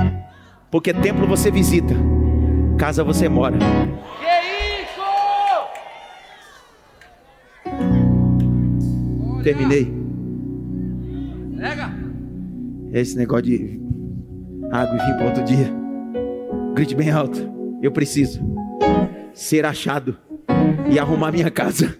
[0.71, 1.95] Porque templo você visita,
[2.79, 3.57] casa você mora.
[3.59, 4.25] Que
[4.83, 5.03] isso?
[9.43, 9.93] Terminei.
[11.57, 11.91] Pega.
[12.93, 13.81] Esse negócio de
[14.71, 15.73] água e vinho para outro dia.
[16.75, 17.51] Grite bem alto.
[17.83, 18.41] Eu preciso
[19.33, 20.17] ser achado
[20.91, 21.97] e arrumar minha casa.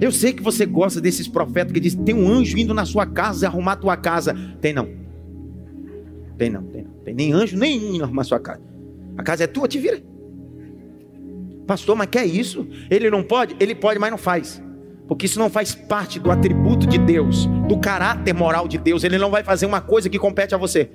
[0.00, 3.06] Eu sei que você gosta desses profetas que dizem: tem um anjo indo na sua
[3.06, 4.34] casa arrumar a tua casa.
[4.60, 4.88] Tem não.
[6.36, 6.90] Tem não, tem não.
[7.04, 8.62] Tem nem anjo nenhum indo arrumar a sua casa.
[9.16, 10.00] A casa é tua, te vira.
[11.66, 12.66] Pastor, mas quer isso?
[12.88, 13.56] Ele não pode?
[13.58, 14.62] Ele pode, mas não faz.
[15.08, 19.04] Porque isso não faz parte do atributo de Deus, do caráter moral de Deus.
[19.04, 20.88] Ele não vai fazer uma coisa que compete a você.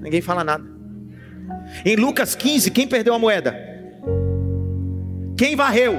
[0.00, 0.64] Ninguém fala nada.
[1.84, 3.56] Em Lucas 15, quem perdeu a moeda?
[5.36, 5.94] Quem varreu?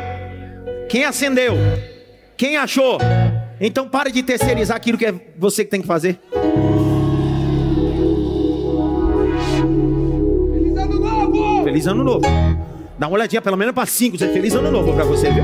[0.87, 1.53] Quem acendeu?
[2.41, 2.97] Quem achou?
[3.59, 6.19] Então pare de terceirizar aquilo que é você que tem que fazer.
[10.51, 11.63] Feliz ano novo!
[11.63, 12.25] Feliz ano novo.
[12.97, 14.17] Dá uma olhadinha pelo menos para cinco.
[14.17, 15.43] Feliz ano novo para você, viu?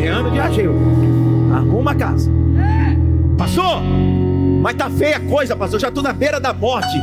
[0.00, 0.72] É ano de Ageu.
[1.52, 2.30] Arruma a casa.
[3.36, 3.80] Passou?
[4.62, 5.80] Mas tá feia a coisa, pastor.
[5.80, 6.96] Já tô na beira da morte.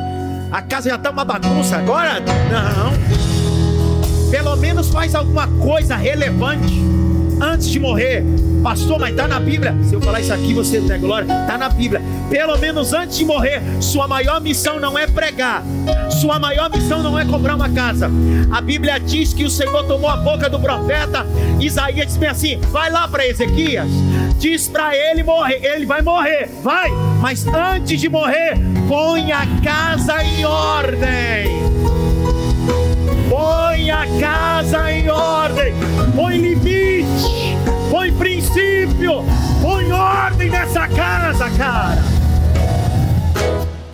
[0.54, 1.80] A casa já tá uma bagunça.
[1.80, 2.94] Agora, não.
[4.32, 6.85] Pelo menos faz alguma coisa relevante.
[7.42, 8.24] Antes de morrer,
[8.64, 9.76] pastor, mas está na Bíblia.
[9.84, 12.02] Se eu falar isso aqui, você der glória, está na Bíblia.
[12.30, 15.64] Pelo menos antes de morrer, sua maior missão não é pregar,
[16.22, 18.10] sua maior missão não é comprar uma casa.
[18.52, 21.26] A Bíblia diz que o Senhor tomou a boca do profeta
[21.60, 23.90] Isaías disse assim: vai lá para Ezequias,
[24.38, 28.56] diz para ele morrer, ele vai morrer, vai, mas antes de morrer,
[28.88, 31.66] põe a casa em ordem.
[33.30, 35.74] Põe a casa em ordem,
[36.16, 36.85] põe limite,
[37.90, 39.24] põe princípio,
[39.62, 42.16] põe ordem nessa casa, cara.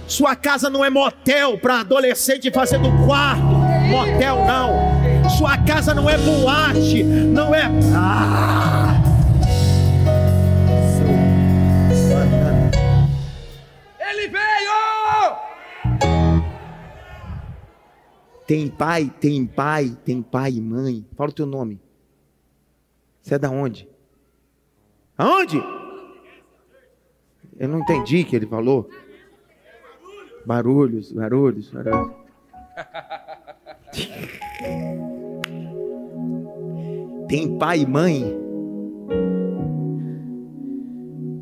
[0.07, 5.29] Sua casa não é motel para adolescente fazer do quarto, motel não.
[5.29, 7.63] Sua casa não é boate, não é.
[7.95, 9.01] Ah!
[13.99, 14.71] Ele veio!
[18.45, 21.05] Tem pai, tem pai, tem pai e mãe.
[21.15, 21.79] Fala o teu nome.
[23.21, 23.87] Você é da onde?
[25.17, 25.61] Aonde?
[27.57, 28.89] Eu não entendi o que ele falou.
[30.45, 32.15] Barulhos, barulhos, barulhos.
[37.29, 38.37] Tem pai e mãe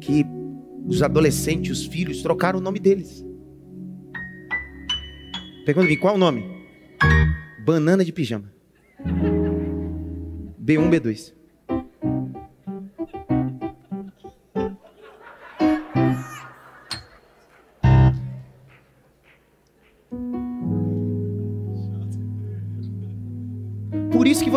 [0.01, 0.25] que
[0.85, 3.25] os adolescentes, os filhos, trocaram o nome deles.
[5.65, 6.43] Pergunta-me, qual o nome?
[7.63, 8.51] Banana de pijama.
[10.61, 11.38] B1, B2.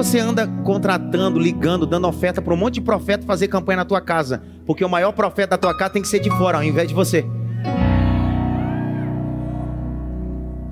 [0.03, 4.01] Você anda contratando, ligando, dando oferta para um monte de profeta fazer campanha na tua
[4.01, 4.43] casa.
[4.67, 6.95] Porque o maior profeta da tua casa tem que ser de fora, ao invés de
[6.95, 7.25] você.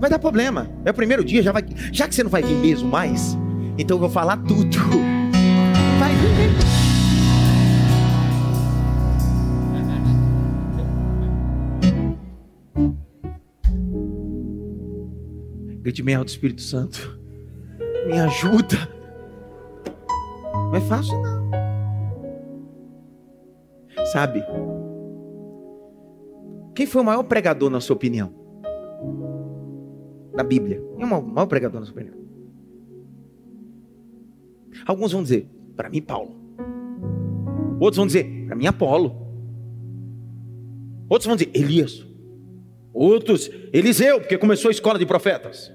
[0.01, 0.69] Vai dar problema.
[0.85, 1.65] É o primeiro dia, já vai.
[1.93, 3.39] Já que você não vai vir mesmo mais,
[3.79, 4.79] então eu vou falar tudo.
[6.01, 6.51] Vai vir.
[15.83, 17.17] Grite bem alto, Espírito Santo.
[18.07, 19.00] Me ajuda.
[20.71, 21.51] Não é fácil, não.
[24.13, 24.45] Sabe?
[26.77, 28.33] Quem foi o maior pregador, na sua opinião?
[30.33, 30.81] Na Bíblia.
[30.95, 32.15] Quem é o maior pregador, na sua opinião?
[34.87, 36.37] Alguns vão dizer, para mim, Paulo.
[37.81, 39.17] Outros vão dizer, para mim, Apolo.
[41.09, 42.07] Outros vão dizer, Elias.
[42.93, 45.73] Outros, Eliseu, porque começou a escola de profetas.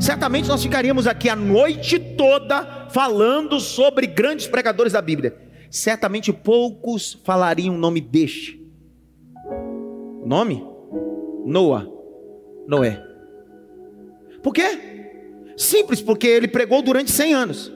[0.00, 5.36] Certamente nós ficaríamos aqui a noite toda falando sobre grandes pregadores da Bíblia.
[5.70, 8.58] Certamente poucos falariam o nome deste.
[10.24, 10.64] Nome?
[11.46, 11.90] Noa.
[12.66, 13.02] Noé.
[14.42, 14.98] Por quê?
[15.56, 17.72] Simples, porque ele pregou durante 100 anos.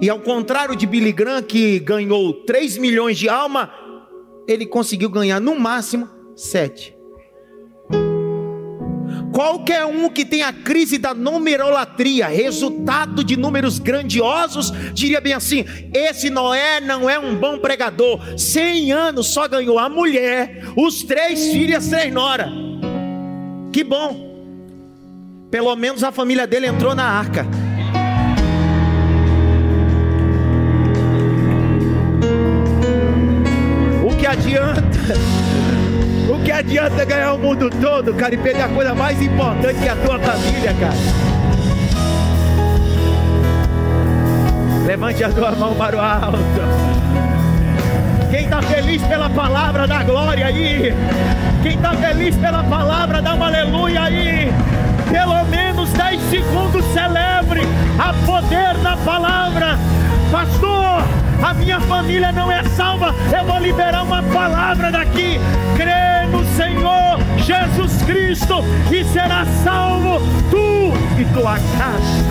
[0.00, 3.70] E ao contrário de Billy Graham, que ganhou 3 milhões de alma,
[4.48, 6.96] ele conseguiu ganhar no máximo 7.
[9.40, 15.64] Qualquer um que tem a crise da numerolatria, resultado de números grandiosos, diria bem assim:
[15.94, 18.20] esse Noé não é um bom pregador.
[18.38, 22.50] 100 anos só ganhou a mulher, os três filhos e as três noras.
[23.72, 25.48] Que bom.
[25.50, 27.46] Pelo menos a família dele entrou na arca.
[34.04, 35.59] O que adianta?
[36.60, 39.96] Adianta ganhar o mundo todo, cara, e perder a coisa mais importante que é a
[39.96, 40.92] tua família, cara?
[44.84, 46.38] Levante a tua mão para o alto.
[48.30, 50.94] Quem está feliz pela palavra, dá glória aí.
[51.62, 54.52] Quem está feliz pela palavra, dá aleluia aí.
[55.10, 57.62] Pelo menos 10 segundos celebre
[57.98, 59.78] a poder da palavra.
[60.30, 61.04] Pastor,
[61.42, 63.14] a minha família não é salva.
[63.34, 65.40] Eu vou liberar uma palavra daqui.
[65.74, 70.20] Crê no Senhor Jesus Cristo e será salvo
[70.50, 72.29] tu e tua casa.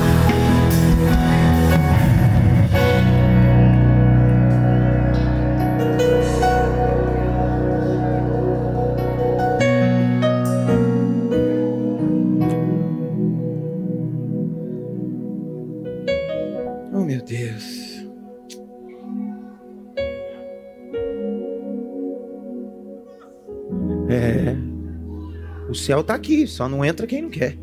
[25.90, 27.58] Céu está aqui, só não entra quem não quer.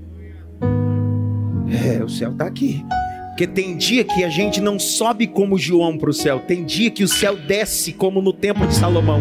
[1.71, 2.85] É, o céu está aqui.
[3.29, 6.91] Porque tem dia que a gente não sobe como João para o céu, tem dia
[6.91, 9.21] que o céu desce como no templo de Salomão.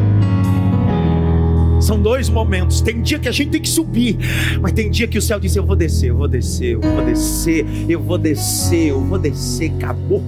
[1.80, 2.82] São dois momentos.
[2.82, 4.18] Tem dia que a gente tem que subir,
[4.60, 7.06] mas tem dia que o céu diz: Eu vou descer, eu vou descer, eu vou
[7.06, 9.72] descer, eu vou descer, eu vou descer.
[9.76, 10.24] Acabou.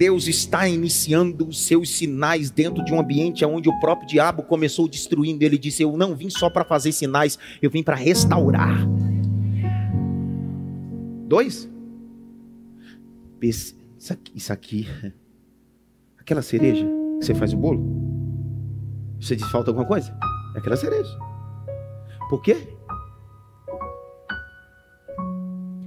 [0.00, 4.88] Deus está iniciando os seus sinais dentro de um ambiente onde o próprio diabo começou
[4.88, 5.44] destruindo.
[5.44, 8.78] Ele disse: Eu não vim só para fazer sinais, eu vim para restaurar.
[11.26, 11.68] Dois.
[13.42, 13.76] Isso
[14.10, 14.88] aqui, isso aqui,
[16.16, 16.86] aquela cereja
[17.18, 17.84] que você faz o bolo.
[19.20, 20.16] Você diz falta alguma coisa?
[20.54, 21.14] É aquela cereja.
[22.30, 22.56] Por quê?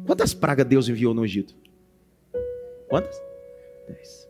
[0.05, 1.55] Quantas pragas Deus enviou no Egito?
[2.87, 3.32] Quantas?
[3.87, 4.27] Dez.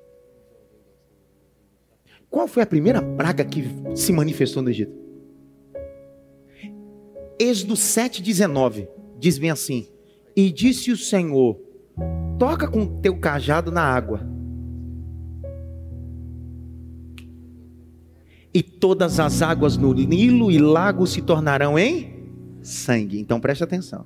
[2.30, 3.64] Qual foi a primeira praga que
[3.96, 4.94] se manifestou no Egito?
[7.40, 8.88] Êxodo 7,19
[9.20, 9.88] diz bem assim:
[10.36, 11.60] E disse o Senhor:
[12.40, 14.22] Toca com teu cajado na água,
[18.54, 22.14] e todas as águas no Nilo e lago se tornarão em
[22.62, 23.20] sangue.
[23.20, 24.06] Então preste atenção.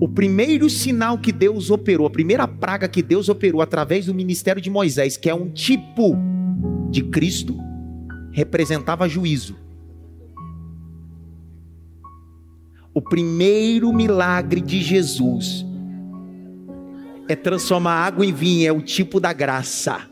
[0.00, 4.62] O primeiro sinal que Deus operou, a primeira praga que Deus operou através do ministério
[4.62, 6.16] de Moisés, que é um tipo
[6.88, 7.58] de Cristo,
[8.30, 9.56] representava juízo.
[12.94, 15.66] O primeiro milagre de Jesus
[17.28, 20.02] é transformar água em vinho, é o tipo da graça.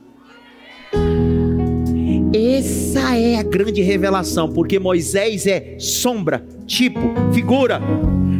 [2.34, 7.00] Essa é a grande revelação, porque Moisés é sombra, tipo,
[7.32, 7.80] figura.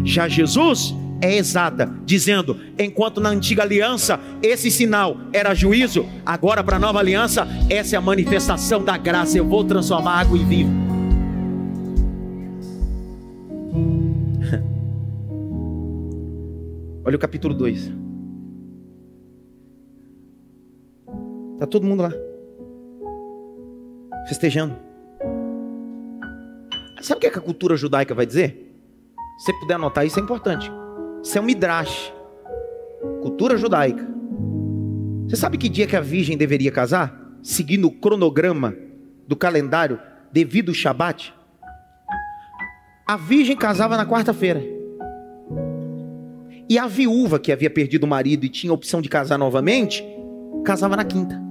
[0.05, 6.76] Já Jesus é exata, dizendo: enquanto na antiga aliança esse sinal era juízo, agora para
[6.76, 9.36] a nova aliança, essa é a manifestação da graça.
[9.38, 10.70] Eu vou transformar água em vinho.
[17.04, 17.92] Olha o capítulo 2.
[21.54, 22.12] Está todo mundo lá,
[24.28, 24.76] festejando.
[27.00, 28.74] Sabe o que, é que a cultura judaica vai dizer?
[29.38, 30.68] Se puder anotar, isso é importante.
[31.27, 32.12] Isso é um midrash.
[33.20, 34.07] Cultura judaica.
[35.27, 37.20] Você sabe que dia que a virgem deveria casar?
[37.43, 38.77] Seguindo o cronograma
[39.27, 39.99] do calendário
[40.33, 41.35] devido ao Shabat?
[43.05, 44.62] A virgem casava na quarta-feira.
[46.68, 50.05] E a viúva que havia perdido o marido e tinha a opção de casar novamente,
[50.64, 51.45] casava na quinta.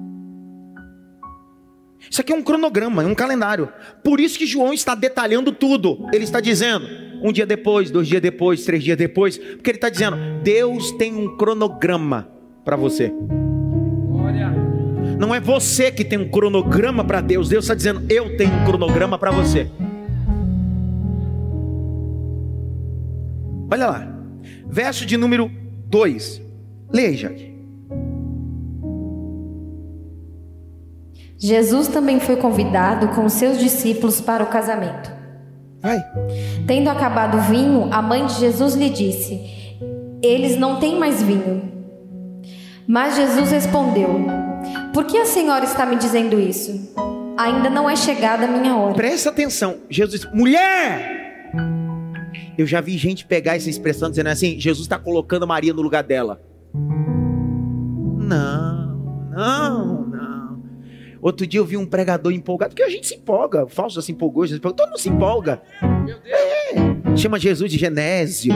[2.16, 3.68] Isso aqui é um cronograma, é um calendário.
[4.01, 6.07] Por isso que João está detalhando tudo.
[6.13, 6.88] Ele está dizendo:
[7.22, 11.13] um dia depois, dois dias depois, três dias depois, porque ele está dizendo: Deus tem
[11.13, 12.26] um cronograma
[12.63, 13.11] para você.
[15.20, 18.63] Não é você que tem um cronograma para Deus, Deus está dizendo: Eu tenho um
[18.63, 19.70] cronograma para você.
[23.70, 24.18] Olha lá,
[24.70, 25.51] verso de número
[25.89, 26.41] 2.
[26.93, 27.55] Leia, Jaque.
[31.38, 35.12] Jesus também foi convidado com seus discípulos para o casamento.
[35.82, 36.04] Vai.
[36.66, 39.40] Tendo acabado o vinho, a mãe de Jesus lhe disse:
[40.22, 41.72] Eles não têm mais vinho.
[42.88, 44.26] Mas Jesus respondeu:
[44.94, 46.94] Por que a senhora está me dizendo isso?
[47.38, 48.96] Ainda não é chegada a minha hora.
[48.96, 49.78] Presta atenção.
[49.90, 51.24] Jesus disse: Mulher!
[52.58, 56.04] Eu já vi gente pegar essa expressão dizendo assim: Jesus está colocando Maria no lugar
[56.04, 56.42] dela.
[58.18, 58.98] Não,
[59.36, 60.05] não.
[61.26, 64.12] Outro dia eu vi um pregador empolgado, porque a gente se empolga, o falso se
[64.12, 65.60] empolgou, Jesus empolgou, todo mundo se empolga.
[66.24, 68.54] É, chama Jesus de Genésio.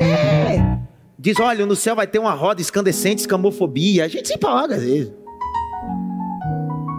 [0.00, 0.80] É.
[1.16, 4.04] Diz: olha, no céu vai ter uma roda escandescente, escamofobia.
[4.04, 5.12] A gente se empolga às vezes.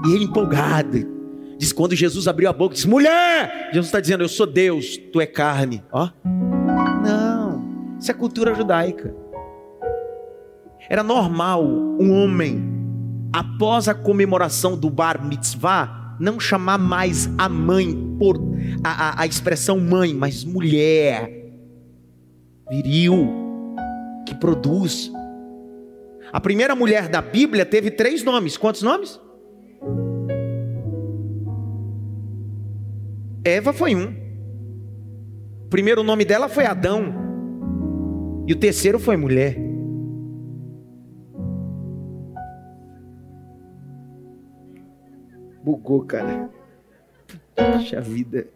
[0.08, 1.06] E ele empolgado.
[1.58, 3.72] Diz: quando Jesus abriu a boca, diz: mulher!
[3.74, 5.84] Jesus está dizendo: eu sou Deus, tu é carne.
[5.92, 6.08] Ó.
[7.04, 7.62] Não.
[8.00, 9.14] Isso é cultura judaica.
[10.90, 12.73] Era normal um homem,
[13.34, 18.38] após a comemoração do bar mitzvah, não chamar mais a mãe por
[18.84, 21.30] a, a, a expressão mãe, mas mulher,
[22.70, 23.28] viril,
[24.28, 25.12] que produz.
[26.32, 28.56] A primeira mulher da Bíblia teve três nomes.
[28.56, 29.20] Quantos nomes?
[33.44, 34.16] Eva foi um.
[35.66, 37.14] O primeiro nome dela foi Adão.
[38.48, 39.63] E o terceiro foi mulher.
[45.64, 46.50] Bugou, cara.
[47.56, 48.48] Puxa vida.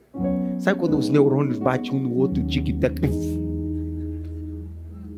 [0.59, 2.99] Sabe quando os neurônios batem um no outro, tic-tac?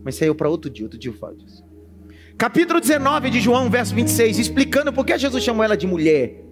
[0.03, 1.63] Mas saiu para outro dia, outro dia eu falo disso.
[2.37, 6.45] Capítulo 19 de João, verso 26, explicando por que Jesus chamou ela de mulher.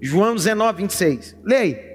[0.00, 1.36] João 19, 26.
[1.42, 1.93] Leia.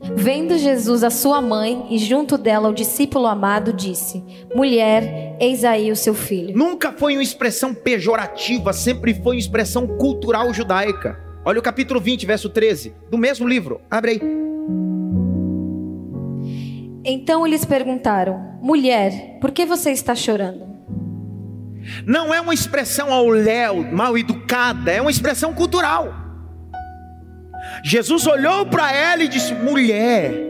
[0.00, 4.22] Vendo Jesus a sua mãe e junto dela o discípulo amado, disse:
[4.54, 6.56] Mulher, eis aí o seu filho.
[6.56, 11.18] Nunca foi uma expressão pejorativa, sempre foi uma expressão cultural judaica.
[11.44, 13.80] Olha o capítulo 20, verso 13, do mesmo livro.
[13.90, 14.20] Abre aí.
[17.04, 20.68] Então eles perguntaram: Mulher, por que você está chorando?
[22.06, 26.14] Não é uma expressão ao léu, mal educada, é uma expressão cultural.
[27.84, 30.46] Jesus olhou para ela e disse: mulher.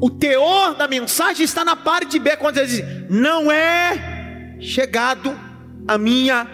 [0.00, 5.38] O teor da mensagem está na parte B, quando ele diz: não é chegado
[5.86, 6.46] a minha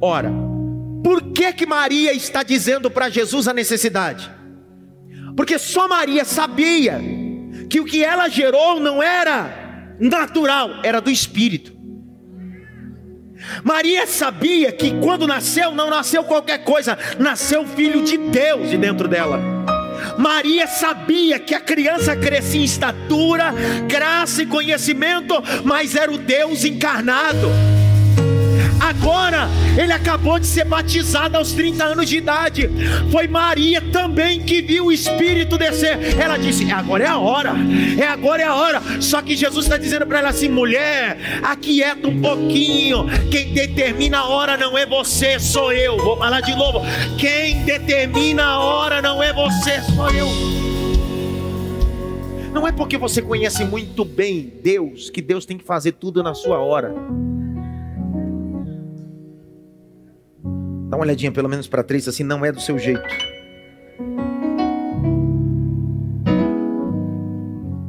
[0.00, 0.30] hora.
[1.02, 4.30] Por que que Maria está dizendo para Jesus a necessidade?
[5.36, 7.00] Porque só Maria sabia
[7.68, 11.81] que o que ela gerou não era natural, era do Espírito.
[13.62, 18.76] Maria sabia que quando nasceu, não nasceu qualquer coisa, nasceu o Filho de Deus de
[18.76, 19.40] dentro dela.
[20.18, 23.52] Maria sabia que a criança crescia em estatura,
[23.88, 25.34] graça e conhecimento,
[25.64, 27.48] mas era o Deus encarnado.
[28.82, 29.48] Agora,
[29.80, 32.68] ele acabou de ser batizado aos 30 anos de idade.
[33.12, 36.18] Foi Maria também que viu o Espírito descer.
[36.18, 37.54] Ela disse: é agora é a hora,
[37.96, 38.82] é agora é a hora.
[39.00, 43.06] Só que Jesus está dizendo para ela assim: mulher, aquieta um pouquinho.
[43.30, 45.96] Quem determina a hora não é você, sou eu.
[45.98, 46.80] Vou falar de novo:
[47.16, 50.26] quem determina a hora não é você, sou eu.
[52.52, 56.34] Não é porque você conhece muito bem Deus que Deus tem que fazer tudo na
[56.34, 56.92] sua hora.
[60.92, 63.02] Dá uma olhadinha pelo menos para três, assim, não é do seu jeito.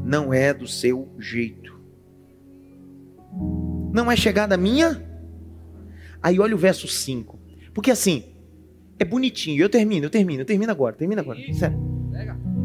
[0.06, 1.78] Não é do seu jeito.
[3.91, 5.04] Não é chegada minha.
[6.22, 7.38] Aí olha o verso 5.
[7.74, 8.24] Porque assim,
[8.97, 9.62] é bonitinho.
[9.62, 11.39] Eu termino, eu termino, eu termino agora, termino agora.
[11.54, 11.78] Sério.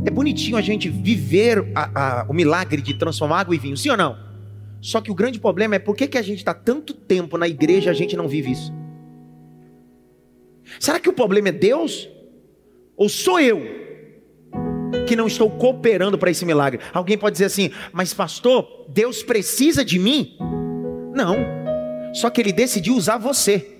[0.07, 3.91] É bonitinho a gente viver a, a, o milagre de transformar água em vinho, sim
[3.91, 4.17] ou não?
[4.81, 7.49] Só que o grande problema é por que, que a gente está tanto tempo na
[7.49, 8.78] igreja e a gente não vive isso?
[10.79, 12.09] Será que o problema é Deus?
[12.97, 13.63] Ou sou eu
[15.07, 16.81] que não estou cooperando para esse milagre?
[16.93, 20.37] Alguém pode dizer assim, mas pastor, Deus precisa de mim?
[21.15, 21.37] Não,
[22.13, 23.79] só que Ele decidiu usar você.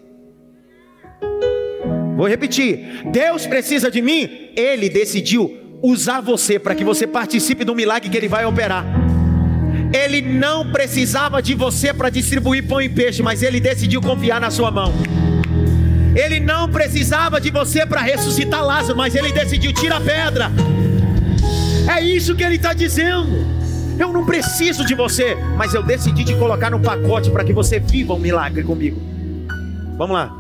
[2.17, 4.51] Vou repetir: Deus precisa de mim?
[4.57, 8.85] Ele decidiu usar você para que você participe do milagre que Ele vai operar.
[9.93, 14.51] Ele não precisava de você para distribuir pão e peixe, mas Ele decidiu confiar na
[14.51, 14.93] sua mão.
[16.19, 20.51] Ele não precisava de você para ressuscitar Lázaro, mas ele decidiu tirar a pedra.
[21.89, 23.47] É isso que ele está dizendo.
[23.97, 27.79] Eu não preciso de você, mas eu decidi te colocar no pacote para que você
[27.79, 29.01] viva um milagre comigo.
[29.97, 30.37] Vamos lá,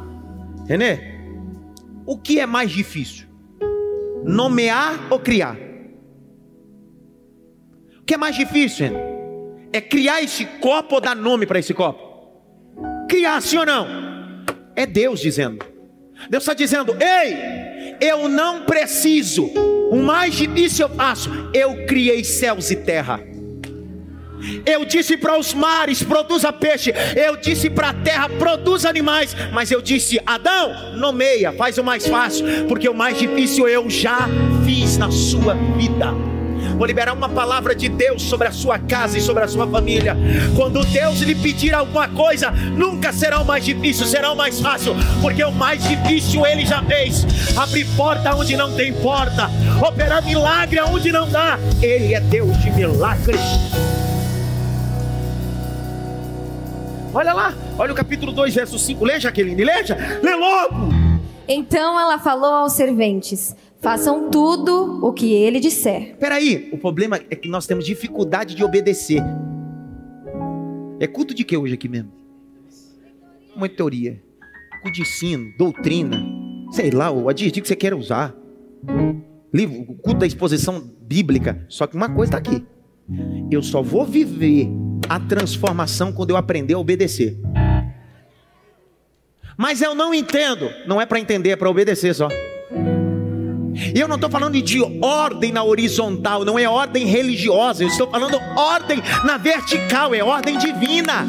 [0.66, 0.98] Renê.
[2.04, 3.28] O que é mais difícil?
[4.24, 5.56] Nomear ou criar?
[8.00, 8.98] O que é mais difícil, Renê?
[9.72, 12.02] É criar esse copo ou dar nome para esse copo?
[13.08, 14.07] Criar, sim ou não?
[14.78, 15.66] É Deus dizendo.
[16.30, 19.46] Deus está dizendo: Ei, eu não preciso.
[19.90, 21.28] O mais difícil eu faço.
[21.52, 23.20] Eu criei céus e terra.
[24.64, 26.94] Eu disse para os mares: produza peixe.
[27.16, 29.34] Eu disse para a terra: produza animais.
[29.52, 34.28] Mas eu disse: Adão, nomeia, faz o mais fácil, porque o mais difícil eu já
[34.64, 36.37] fiz na sua vida.
[36.78, 40.16] Vou liberar uma palavra de Deus sobre a sua casa e sobre a sua família.
[40.54, 44.94] Quando Deus lhe pedir alguma coisa, nunca será o mais difícil, será o mais fácil,
[45.20, 47.26] porque o mais difícil ele já fez.
[47.56, 49.50] Abrir porta onde não tem porta,
[49.84, 51.58] operar milagre onde não dá.
[51.82, 53.40] Ele é Deus de milagres.
[57.12, 59.04] Olha lá, olha o capítulo 2, verso 5.
[59.04, 61.08] Lê, Jaqueline, leja, lê logo.
[61.48, 66.16] Então ela falou aos serventes: Façam tudo o que ele disser.
[66.18, 69.22] Peraí, o problema é que nós temos dificuldade de obedecer.
[70.98, 72.10] É culto de que hoje aqui mesmo?
[73.54, 74.20] Uma teoria.
[74.82, 76.24] Culto de ensino, doutrina,
[76.72, 78.34] sei lá, o adjetivo que você quer usar.
[79.54, 81.64] Livro, culto da exposição bíblica.
[81.68, 82.64] Só que uma coisa está aqui.
[83.48, 84.68] Eu só vou viver
[85.08, 87.38] a transformação quando eu aprender a obedecer.
[89.56, 90.68] Mas eu não entendo.
[90.86, 92.28] Não é para entender, é para obedecer só.
[93.94, 98.10] E eu não estou falando de ordem na horizontal, não é ordem religiosa, eu estou
[98.10, 101.26] falando ordem na vertical, é ordem divina.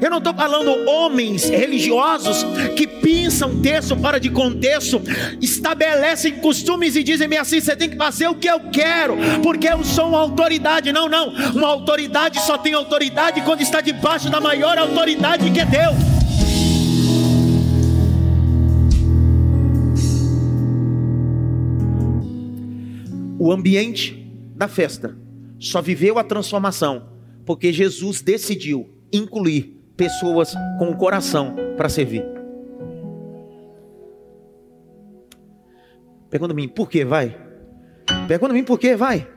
[0.00, 2.44] Eu não estou falando homens religiosos
[2.76, 5.00] que pensam texto fora de contexto,
[5.40, 9.84] estabelecem costumes e dizem assim: você tem que fazer o que eu quero, porque eu
[9.84, 10.92] sou uma autoridade.
[10.92, 15.66] Não, não, uma autoridade só tem autoridade quando está debaixo da maior autoridade que é
[15.66, 16.13] Deus.
[23.44, 24.26] O ambiente
[24.56, 25.14] da festa
[25.58, 27.10] só viveu a transformação
[27.44, 32.24] porque Jesus decidiu incluir pessoas com o coração para servir.
[36.30, 37.36] Pergunta a mim, por que vai?
[38.26, 39.28] Pergunta a mim por que vai?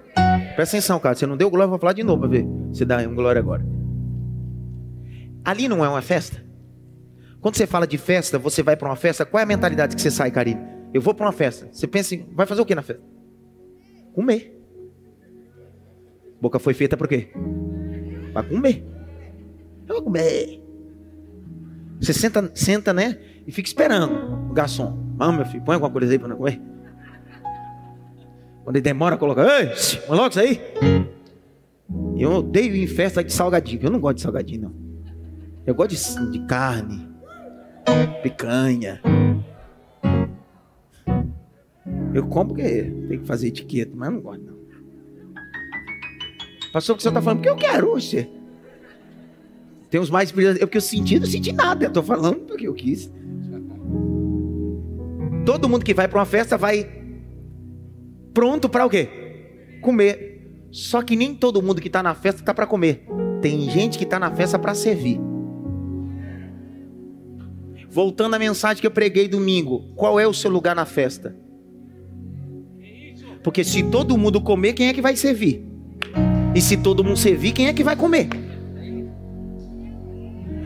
[0.56, 1.14] Presta atenção, cara.
[1.14, 3.66] Você não deu glória, vou falar de novo para ver se dá um glória agora.
[5.44, 6.42] Ali não é uma festa?
[7.42, 10.02] Quando você fala de festa, você vai para uma festa, qual é a mentalidade que
[10.02, 10.62] você sai, Karine?
[10.94, 11.68] Eu vou para uma festa.
[11.74, 13.17] Você pensa em, vai fazer o que na festa?
[14.18, 14.52] Comer.
[16.42, 17.28] Boca foi feita para quê?
[18.34, 18.84] Para comer.
[19.88, 20.60] Eu vou comer.
[22.02, 23.20] Você senta, senta, né?
[23.46, 25.14] E fica esperando o garçom.
[25.18, 26.60] Vamos, meu filho, põe alguma coisa aí para não comer.
[28.64, 29.68] Quando ele demora, coloca, ei,
[30.08, 30.62] põe isso aí.
[32.18, 33.84] Eu odeio ir em festa de salgadinho.
[33.84, 34.76] Eu não gosto de salgadinho, não.
[35.64, 37.08] Eu gosto de, de carne,
[38.24, 39.00] picanha.
[42.18, 44.58] Eu como porque tem que fazer etiqueta, mas eu não gosto, não.
[46.74, 47.38] Pastor, o que você está falando?
[47.38, 48.28] Porque eu quero, você.
[49.92, 50.60] Tem uns mais brilhantes.
[50.60, 51.86] Eu que eu senti, não senti nada.
[51.86, 53.12] Eu estou falando porque eu quis.
[55.46, 56.90] Todo mundo que vai para uma festa vai
[58.34, 59.78] pronto para o quê?
[59.82, 60.66] Comer.
[60.72, 63.06] Só que nem todo mundo que está na festa está para comer.
[63.44, 65.20] Tem gente que está na festa para servir.
[67.88, 71.46] Voltando à mensagem que eu preguei domingo, qual é o seu lugar na festa?
[73.44, 75.66] Porque se todo mundo comer, quem é que vai servir?
[76.56, 78.30] E se todo mundo servir, quem é que vai comer?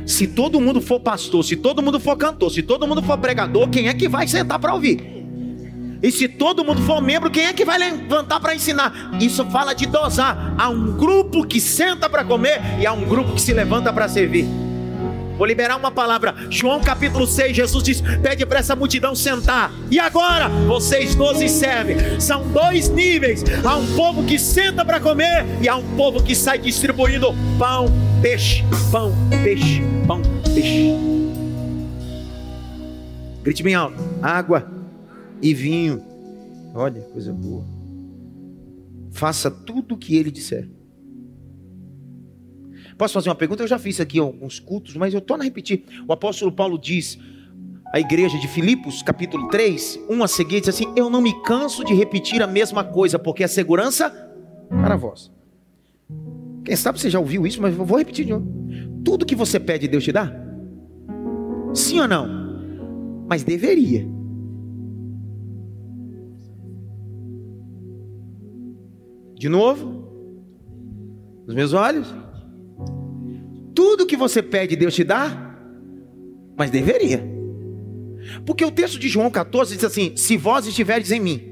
[0.05, 3.69] Se todo mundo for pastor, se todo mundo for cantor, se todo mundo for pregador,
[3.69, 5.21] quem é que vai sentar para ouvir?
[6.03, 9.11] E se todo mundo for membro, quem é que vai levantar para ensinar?
[9.21, 10.55] Isso fala de dosar.
[10.57, 14.07] Há um grupo que senta para comer e há um grupo que se levanta para
[14.09, 14.47] servir.
[15.41, 16.35] Vou liberar uma palavra.
[16.51, 19.73] João capítulo 6, Jesus diz: Pede para essa multidão sentar.
[19.89, 22.21] E agora, vocês doze servem.
[22.21, 26.35] São dois níveis: há um povo que senta para comer, e há um povo que
[26.35, 27.87] sai distribuindo pão,
[28.21, 29.11] peixe, pão,
[29.43, 30.21] peixe, pão,
[30.53, 30.93] peixe.
[33.41, 34.71] Grite bem alto: água
[35.41, 36.03] e vinho.
[36.75, 37.65] Olha, coisa boa.
[39.09, 40.69] Faça tudo o que ele disser.
[43.01, 43.63] Posso fazer uma pergunta?
[43.63, 45.83] Eu já fiz aqui alguns cultos, mas eu torno a repetir.
[46.07, 47.17] O apóstolo Paulo diz
[47.91, 51.83] à igreja de Filipos, capítulo 3, 1 a seguir, diz assim: Eu não me canso
[51.83, 54.11] de repetir a mesma coisa, porque é segurança
[54.69, 55.31] para vós.
[56.63, 58.45] Quem sabe você já ouviu isso, mas eu vou repetir de novo.
[59.03, 60.31] Tudo que você pede, Deus te dá?
[61.73, 63.25] Sim ou não?
[63.27, 64.07] Mas deveria.
[69.33, 70.07] De novo?
[71.47, 72.21] Nos meus olhos?
[73.73, 75.55] Tudo que você pede, Deus te dá?
[76.57, 77.23] Mas deveria.
[78.45, 81.51] Porque o texto de João 14 diz assim: Se vós estiveres em mim,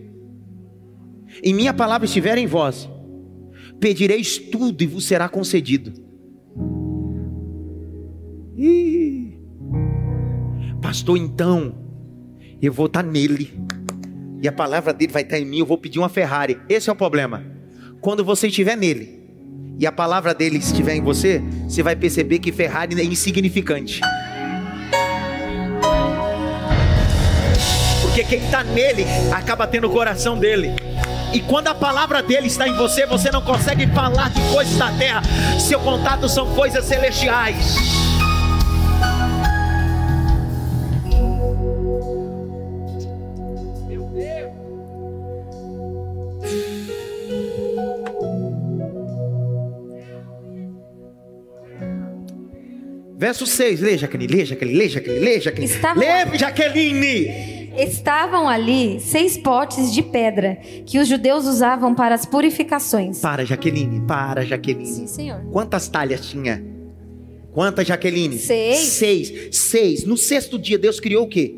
[1.44, 2.90] e minha palavra estiver em vós,
[3.80, 5.94] pedireis tudo e vos será concedido.
[8.58, 9.40] Ih,
[10.82, 11.76] pastor, então,
[12.62, 13.54] eu vou estar nele,
[14.42, 16.60] e a palavra dele vai estar em mim, eu vou pedir uma Ferrari.
[16.68, 17.44] Esse é o problema.
[18.02, 19.19] Quando você estiver nele
[19.80, 24.02] e a palavra dele estiver em você, você vai perceber que Ferrari é insignificante.
[28.02, 30.72] Porque quem está nele acaba tendo o coração dele.
[31.32, 34.92] E quando a palavra dele está em você, você não consegue falar de coisas da
[34.92, 35.22] terra.
[35.58, 38.09] Seu contato são coisas celestiais.
[53.20, 55.74] Verso 6, lê Jaqueline, lê Jaqueline, lê Jaqueline, lê Jaqueline.
[55.74, 56.02] Estavam...
[56.02, 57.70] Lê Jaqueline.
[57.78, 60.56] Estavam ali seis potes de pedra
[60.86, 63.20] que os judeus usavam para as purificações.
[63.20, 64.86] Para Jaqueline, para Jaqueline.
[64.86, 65.42] Sim, senhor.
[65.52, 66.64] Quantas talhas tinha?
[67.52, 68.40] Quantas Jaqueline?
[68.40, 68.80] Seis.
[68.80, 69.50] Seis.
[69.52, 70.06] Seis.
[70.06, 71.58] No sexto dia Deus criou o quê?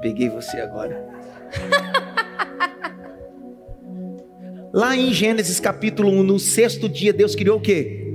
[0.00, 1.06] Peguei você agora.
[4.72, 8.14] Lá em Gênesis capítulo 1, no sexto dia Deus criou o quê?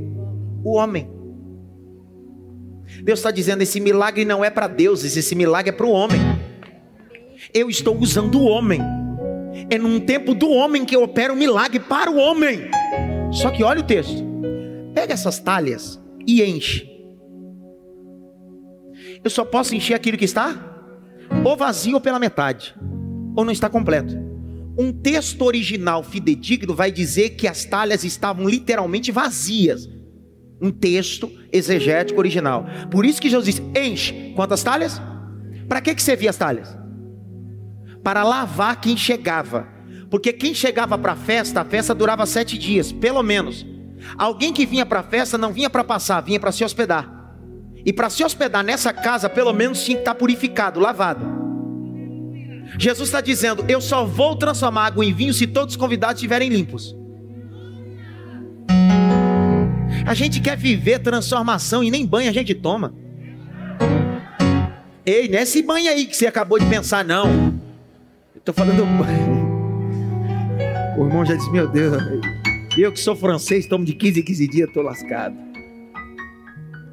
[0.64, 1.14] O homem.
[3.04, 6.20] Deus está dizendo: esse milagre não é para deuses, esse milagre é para o homem.
[7.54, 8.80] Eu estou usando o homem.
[9.70, 12.72] É num tempo do homem que eu opero o milagre para o homem.
[13.32, 14.24] Só que olha o texto.
[14.94, 16.90] Pega essas talhas e enche.
[19.22, 20.72] Eu só posso encher aquilo que está
[21.44, 22.76] ou vazio ou pela metade,
[23.36, 24.16] ou não está completo.
[24.78, 29.90] Um texto original fidedigno vai dizer que as talhas estavam literalmente vazias
[30.64, 32.66] um texto exegético original.
[32.90, 34.32] Por isso que Jesus disse: enche.
[34.34, 35.00] Quantas talhas?
[35.68, 36.76] Para que, que servia as talhas?
[38.02, 39.68] Para lavar quem chegava.
[40.10, 43.66] Porque quem chegava para a festa, a festa durava sete dias, pelo menos.
[44.18, 47.36] Alguém que vinha para a festa não vinha para passar, vinha para se hospedar.
[47.86, 51.26] E para se hospedar nessa casa, pelo menos tinha que estar purificado, lavado.
[52.80, 56.48] Jesus está dizendo: Eu só vou transformar água em vinho se todos os convidados estiverem
[56.48, 56.96] limpos.
[60.06, 62.94] A gente quer viver transformação e nem banho a gente toma.
[65.06, 67.54] Ei, não é esse banho aí que você acabou de pensar, não.
[68.36, 69.44] Eu tô falando banho.
[70.98, 72.02] O irmão já disse: Meu Deus,
[72.78, 75.36] eu que sou francês, tomo de 15 em 15 dias, tô lascado.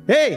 [0.09, 0.37] Ei,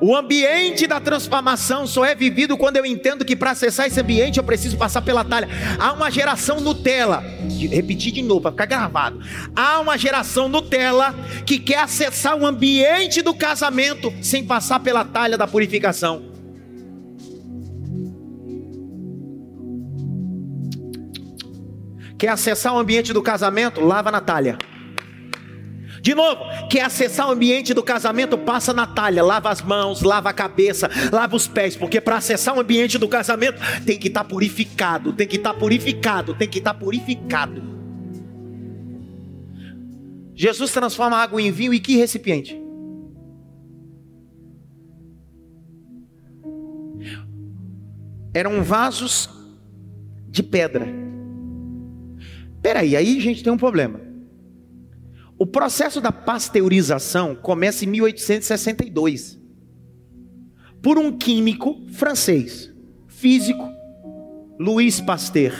[0.00, 4.38] o ambiente da transformação só é vivido quando eu entendo que para acessar esse ambiente
[4.38, 5.48] eu preciso passar pela talha.
[5.78, 7.24] Há uma geração Nutella,
[7.70, 9.20] repetir de novo para ficar gravado.
[9.54, 11.14] Há uma geração Nutella
[11.46, 16.22] que quer acessar o ambiente do casamento sem passar pela talha da purificação.
[22.18, 23.80] Quer acessar o ambiente do casamento?
[23.80, 24.56] Lava na talha.
[26.06, 28.38] De novo, quer acessar o ambiente do casamento?
[28.38, 32.56] Passa na talha, lava as mãos, lava a cabeça, lava os pés, porque para acessar
[32.56, 36.48] o ambiente do casamento tem que estar tá purificado, tem que estar tá purificado, tem
[36.48, 37.60] que estar tá purificado.
[40.32, 42.56] Jesus transforma água em vinho e que recipiente?
[48.32, 49.28] Eram vasos
[50.28, 50.86] de pedra.
[52.62, 54.05] Peraí, aí a gente tem um problema.
[55.38, 59.38] O processo da pasteurização começa em 1862
[60.82, 62.72] por um químico francês,
[63.06, 63.68] físico,
[64.58, 65.52] Louis Pasteur.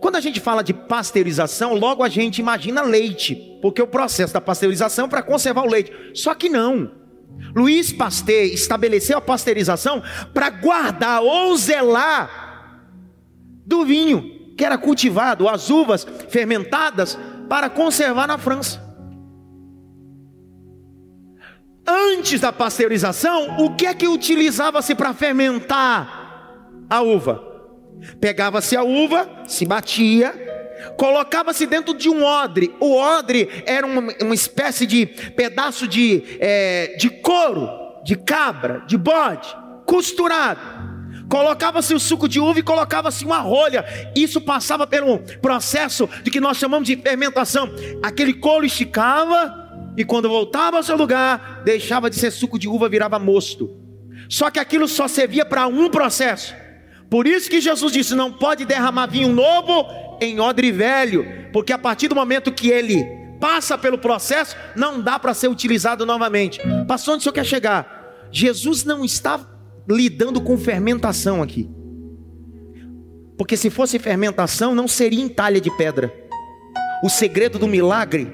[0.00, 4.40] Quando a gente fala de pasteurização, logo a gente imagina leite, porque o processo da
[4.40, 5.92] pasteurização é para conservar o leite.
[6.14, 6.90] Só que não.
[7.54, 10.02] Louis Pasteur estabeleceu a pasteurização
[10.32, 12.80] para guardar ou zelar
[13.66, 17.18] do vinho que era cultivado, as uvas fermentadas
[17.48, 18.82] para conservar na França.
[21.86, 27.42] Antes da pasteurização, o que é que utilizava-se para fermentar a uva?
[28.20, 30.32] Pegava-se a uva, se batia,
[30.96, 32.74] colocava-se dentro de um odre.
[32.80, 37.68] O odre era uma, uma espécie de pedaço de, é, de couro,
[38.02, 40.93] de cabra, de bode, costurado
[41.28, 43.84] colocava-se o suco de uva e colocava-se uma rolha.
[44.14, 47.70] Isso passava pelo processo de que nós chamamos de fermentação.
[48.02, 49.64] Aquele couro esticava
[49.96, 53.70] e quando voltava ao seu lugar, deixava de ser suco de uva, virava mosto.
[54.28, 56.54] Só que aquilo só servia para um processo.
[57.10, 59.86] Por isso que Jesus disse: não pode derramar vinho novo
[60.20, 63.04] em odre velho, porque a partir do momento que ele
[63.40, 66.60] passa pelo processo, não dá para ser utilizado novamente.
[66.88, 68.28] Passou onde o senhor quer chegar?
[68.32, 69.38] Jesus não está
[69.88, 71.68] lidando com fermentação aqui.
[73.36, 76.12] Porque se fosse fermentação, não seria em talha de pedra.
[77.02, 78.28] O segredo do milagre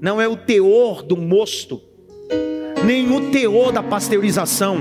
[0.00, 1.80] não é o teor do mosto,
[2.84, 4.78] nem o teor da pasteurização,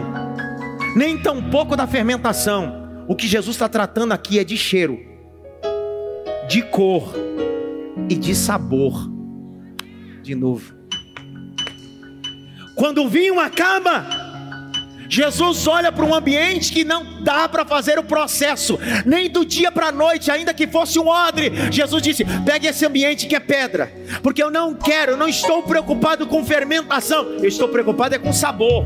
[0.95, 3.05] nem tampouco da fermentação.
[3.07, 4.99] O que Jesus está tratando aqui é de cheiro,
[6.47, 7.13] de cor
[8.09, 9.09] e de sabor.
[10.21, 10.75] De novo.
[12.75, 14.20] Quando o vinho acaba,
[15.11, 19.69] Jesus olha para um ambiente que não dá para fazer o processo, nem do dia
[19.69, 21.51] para a noite, ainda que fosse um odre.
[21.69, 23.91] Jesus disse: pegue esse ambiente que é pedra,
[24.23, 28.31] porque eu não quero, eu não estou preocupado com fermentação, eu estou preocupado é com
[28.31, 28.85] sabor,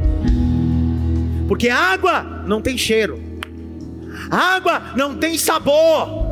[1.48, 3.22] porque água não tem cheiro,
[4.32, 6.25] água não tem sabor.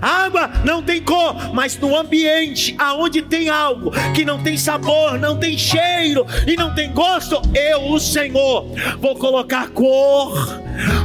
[0.00, 5.38] Água não tem cor, mas no ambiente aonde tem algo que não tem sabor, não
[5.38, 8.66] tem cheiro e não tem gosto, eu, o Senhor,
[8.98, 10.34] vou colocar cor,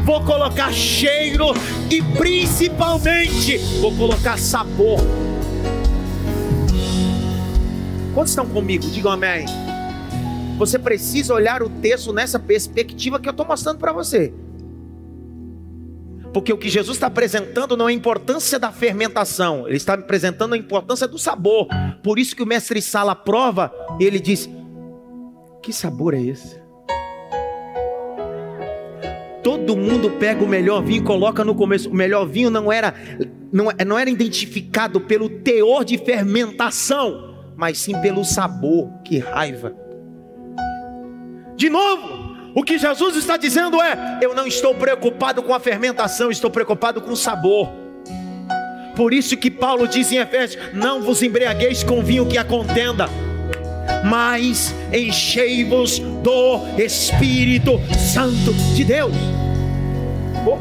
[0.04, 1.48] vou colocar cheiro
[1.90, 5.00] e principalmente vou colocar sabor.
[8.14, 8.90] Quantos estão comigo?
[8.90, 9.46] Digam amém.
[10.58, 14.34] Você precisa olhar o texto nessa perspectiva que eu estou mostrando para você.
[16.36, 20.54] Porque o que Jesus está apresentando não é a importância da fermentação, ele está apresentando
[20.54, 21.66] a importância do sabor.
[22.04, 24.50] Por isso que o mestre Sala prova, ele diz:
[25.64, 26.60] Que sabor é esse?
[29.42, 31.90] Todo mundo pega o melhor vinho e coloca no começo.
[31.90, 32.94] O melhor vinho não era,
[33.50, 38.92] não, não era identificado pelo teor de fermentação, mas sim pelo sabor.
[39.06, 39.74] Que raiva!
[41.56, 42.25] De novo,
[42.56, 47.01] o que Jesus está dizendo é: eu não estou preocupado com a fermentação, estou preocupado
[47.01, 47.70] com o sabor.
[48.95, 53.10] Por isso que Paulo diz em Efésios: não vos embriagueis com vinho que a contenda,
[54.06, 57.72] mas enchei-vos do Espírito
[58.14, 59.14] Santo de Deus.
[60.47, 60.58] Oh.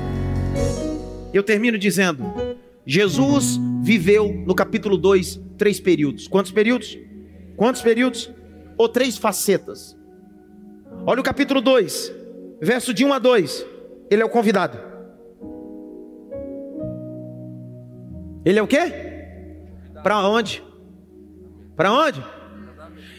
[1.32, 2.24] Eu termino dizendo:
[2.84, 6.26] Jesus viveu no capítulo 2 três períodos.
[6.26, 6.99] Quantos períodos?
[7.57, 8.32] Quantos períodos?
[8.76, 9.97] Ou três facetas.
[11.07, 12.12] Olha o capítulo 2,
[12.62, 13.66] verso de 1 a 2.
[14.11, 14.78] Ele é o convidado.
[18.42, 18.80] Ele é o quê?
[20.02, 20.62] Para onde?
[21.76, 22.24] Para onde?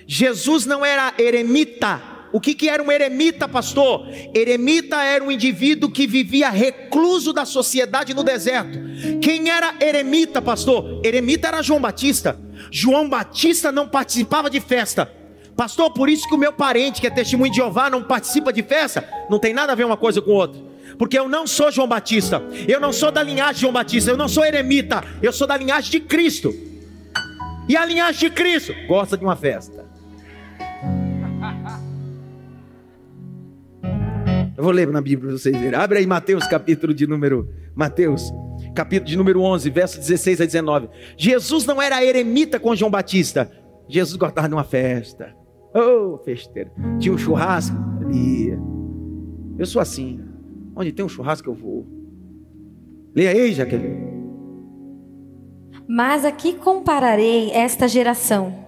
[0.08, 2.02] Jesus não era eremita.
[2.34, 4.08] O que, que era um eremita, pastor?
[4.34, 8.80] Eremita era um indivíduo que vivia recluso da sociedade no deserto.
[9.22, 11.02] Quem era eremita, pastor?
[11.04, 12.38] Eremita era João Batista.
[12.72, 15.10] João Batista não participava de festa.
[15.56, 18.62] Pastor, por isso que o meu parente, que é testemunho de Jeová, não participa de
[18.62, 20.62] festa, não tem nada a ver uma coisa com outra.
[20.98, 24.18] Porque eu não sou João Batista, eu não sou da linhagem de João Batista, eu
[24.18, 26.54] não sou eremita, eu sou da linhagem de Cristo.
[27.70, 29.86] E a linhagem de Cristo gosta de uma festa.
[34.58, 35.78] Eu vou ler na Bíblia para vocês verem.
[35.78, 38.32] Abre aí Mateus, capítulo de número Mateus,
[38.74, 40.90] capítulo de número 11, verso 16 a 19.
[41.18, 43.50] Jesus não era eremita com João Batista.
[43.88, 45.45] Jesus gostava de uma festa.
[45.76, 46.72] Oh, festeira.
[47.00, 48.58] Tinha um churrasco ali.
[49.60, 50.22] Eu sou assim.
[50.74, 51.86] Onde tem um churrasco eu vou.
[53.14, 54.06] Leia aí, Jaqueline.
[55.88, 58.66] Mas aqui compararei esta geração.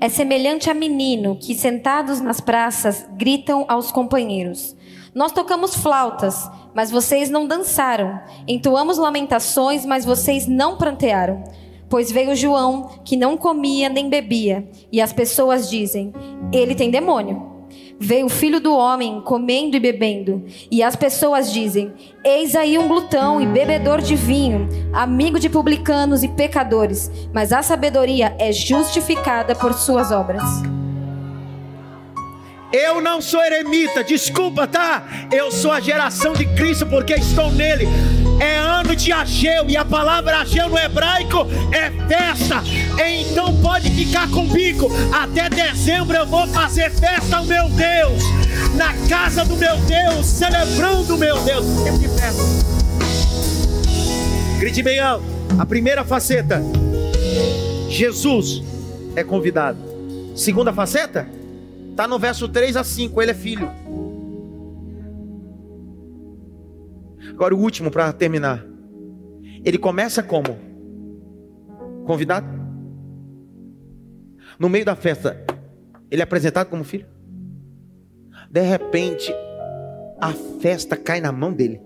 [0.00, 4.76] É semelhante a menino que, sentados nas praças, gritam aos companheiros:
[5.14, 8.20] Nós tocamos flautas, mas vocês não dançaram.
[8.46, 11.44] Entoamos lamentações, mas vocês não prantearam.
[11.88, 16.12] Pois veio João, que não comia nem bebia, e as pessoas dizem:
[16.52, 17.58] Ele tem demônio.
[18.00, 21.92] Veio o filho do homem comendo e bebendo, e as pessoas dizem:
[22.24, 27.62] Eis aí um glutão e bebedor de vinho, amigo de publicanos e pecadores, mas a
[27.62, 30.44] sabedoria é justificada por suas obras.
[32.70, 35.02] Eu não sou eremita, desculpa, tá?
[35.32, 37.86] Eu sou a geração de Cristo porque estou nele.
[38.40, 42.62] É ano de Ageu e a palavra Ageu no hebraico é festa.
[43.04, 44.88] Então pode ficar comigo.
[45.12, 48.22] Até dezembro eu vou fazer festa ao meu Deus.
[48.76, 51.66] Na casa do meu Deus, celebrando o meu Deus.
[51.84, 52.42] Tempo de festa.
[54.58, 55.24] Grite bem alto.
[55.58, 56.62] A primeira faceta.
[57.88, 58.62] Jesus
[59.16, 59.78] é convidado.
[60.36, 61.28] Segunda faceta?
[61.90, 63.68] Está no verso 3 a 5, ele é filho.
[67.38, 68.66] Agora o último para terminar.
[69.64, 70.58] Ele começa como?
[72.04, 72.48] Convidado?
[74.58, 75.40] No meio da festa,
[76.10, 77.06] ele é apresentado como filho?
[78.50, 79.32] De repente,
[80.20, 81.80] a festa cai na mão dele.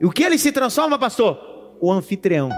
[0.00, 1.76] E o que ele se transforma, pastor?
[1.82, 2.48] O anfitrião.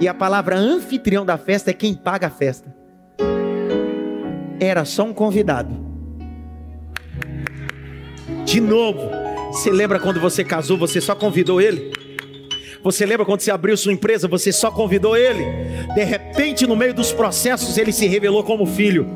[0.00, 2.78] E a palavra anfitrião da festa é quem paga a festa
[4.60, 5.87] era só um convidado.
[8.48, 9.10] De novo,
[9.52, 11.92] você lembra quando você casou, você só convidou ele?
[12.82, 15.44] Você lembra quando você abriu sua empresa, você só convidou ele?
[15.94, 19.06] De repente, no meio dos processos, ele se revelou como filho.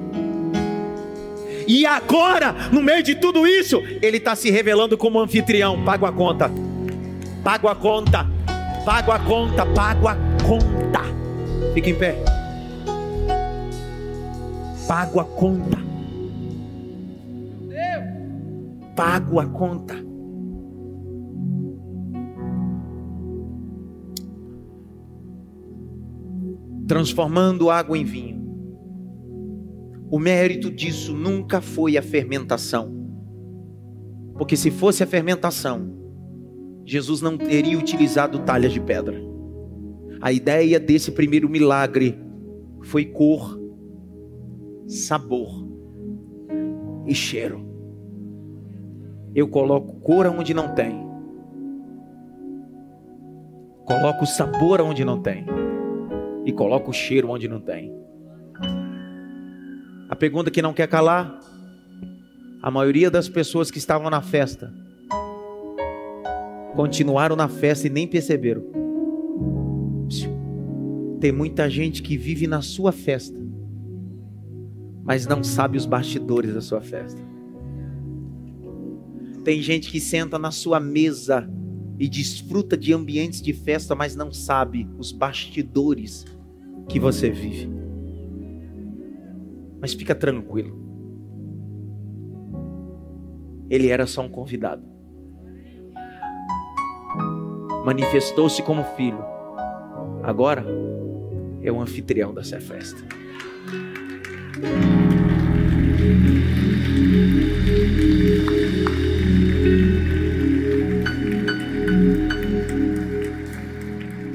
[1.66, 5.82] E agora, no meio de tudo isso, ele está se revelando como anfitrião.
[5.82, 6.50] Pago a conta,
[7.42, 8.26] pago a conta,
[8.84, 11.00] pago a conta, pago a conta.
[11.72, 12.18] Fica em pé
[14.92, 15.91] pago a conta.
[18.94, 19.94] Pago a conta.
[26.86, 28.42] Transformando água em vinho.
[30.10, 32.92] O mérito disso nunca foi a fermentação.
[34.34, 35.90] Porque se fosse a fermentação,
[36.84, 39.18] Jesus não teria utilizado talhas de pedra.
[40.20, 42.18] A ideia desse primeiro milagre
[42.82, 43.58] foi cor
[44.86, 45.66] sabor
[47.06, 47.71] e cheiro.
[49.34, 51.06] Eu coloco cor onde não tem.
[53.84, 55.46] Coloco sabor onde não tem.
[56.44, 57.92] E coloco cheiro onde não tem.
[60.08, 61.38] A pergunta que não quer calar:
[62.62, 64.72] a maioria das pessoas que estavam na festa
[66.74, 68.62] continuaram na festa e nem perceberam.
[71.20, 73.42] Tem muita gente que vive na sua festa
[75.04, 77.20] mas não sabe os bastidores da sua festa.
[79.44, 81.48] Tem gente que senta na sua mesa
[81.98, 86.24] e desfruta de ambientes de festa, mas não sabe os bastidores
[86.88, 87.68] que você vive.
[89.80, 90.80] Mas fica tranquilo.
[93.68, 94.82] Ele era só um convidado.
[97.84, 99.24] Manifestou-se como filho.
[100.22, 100.64] Agora
[101.62, 103.02] é o anfitrião dessa festa.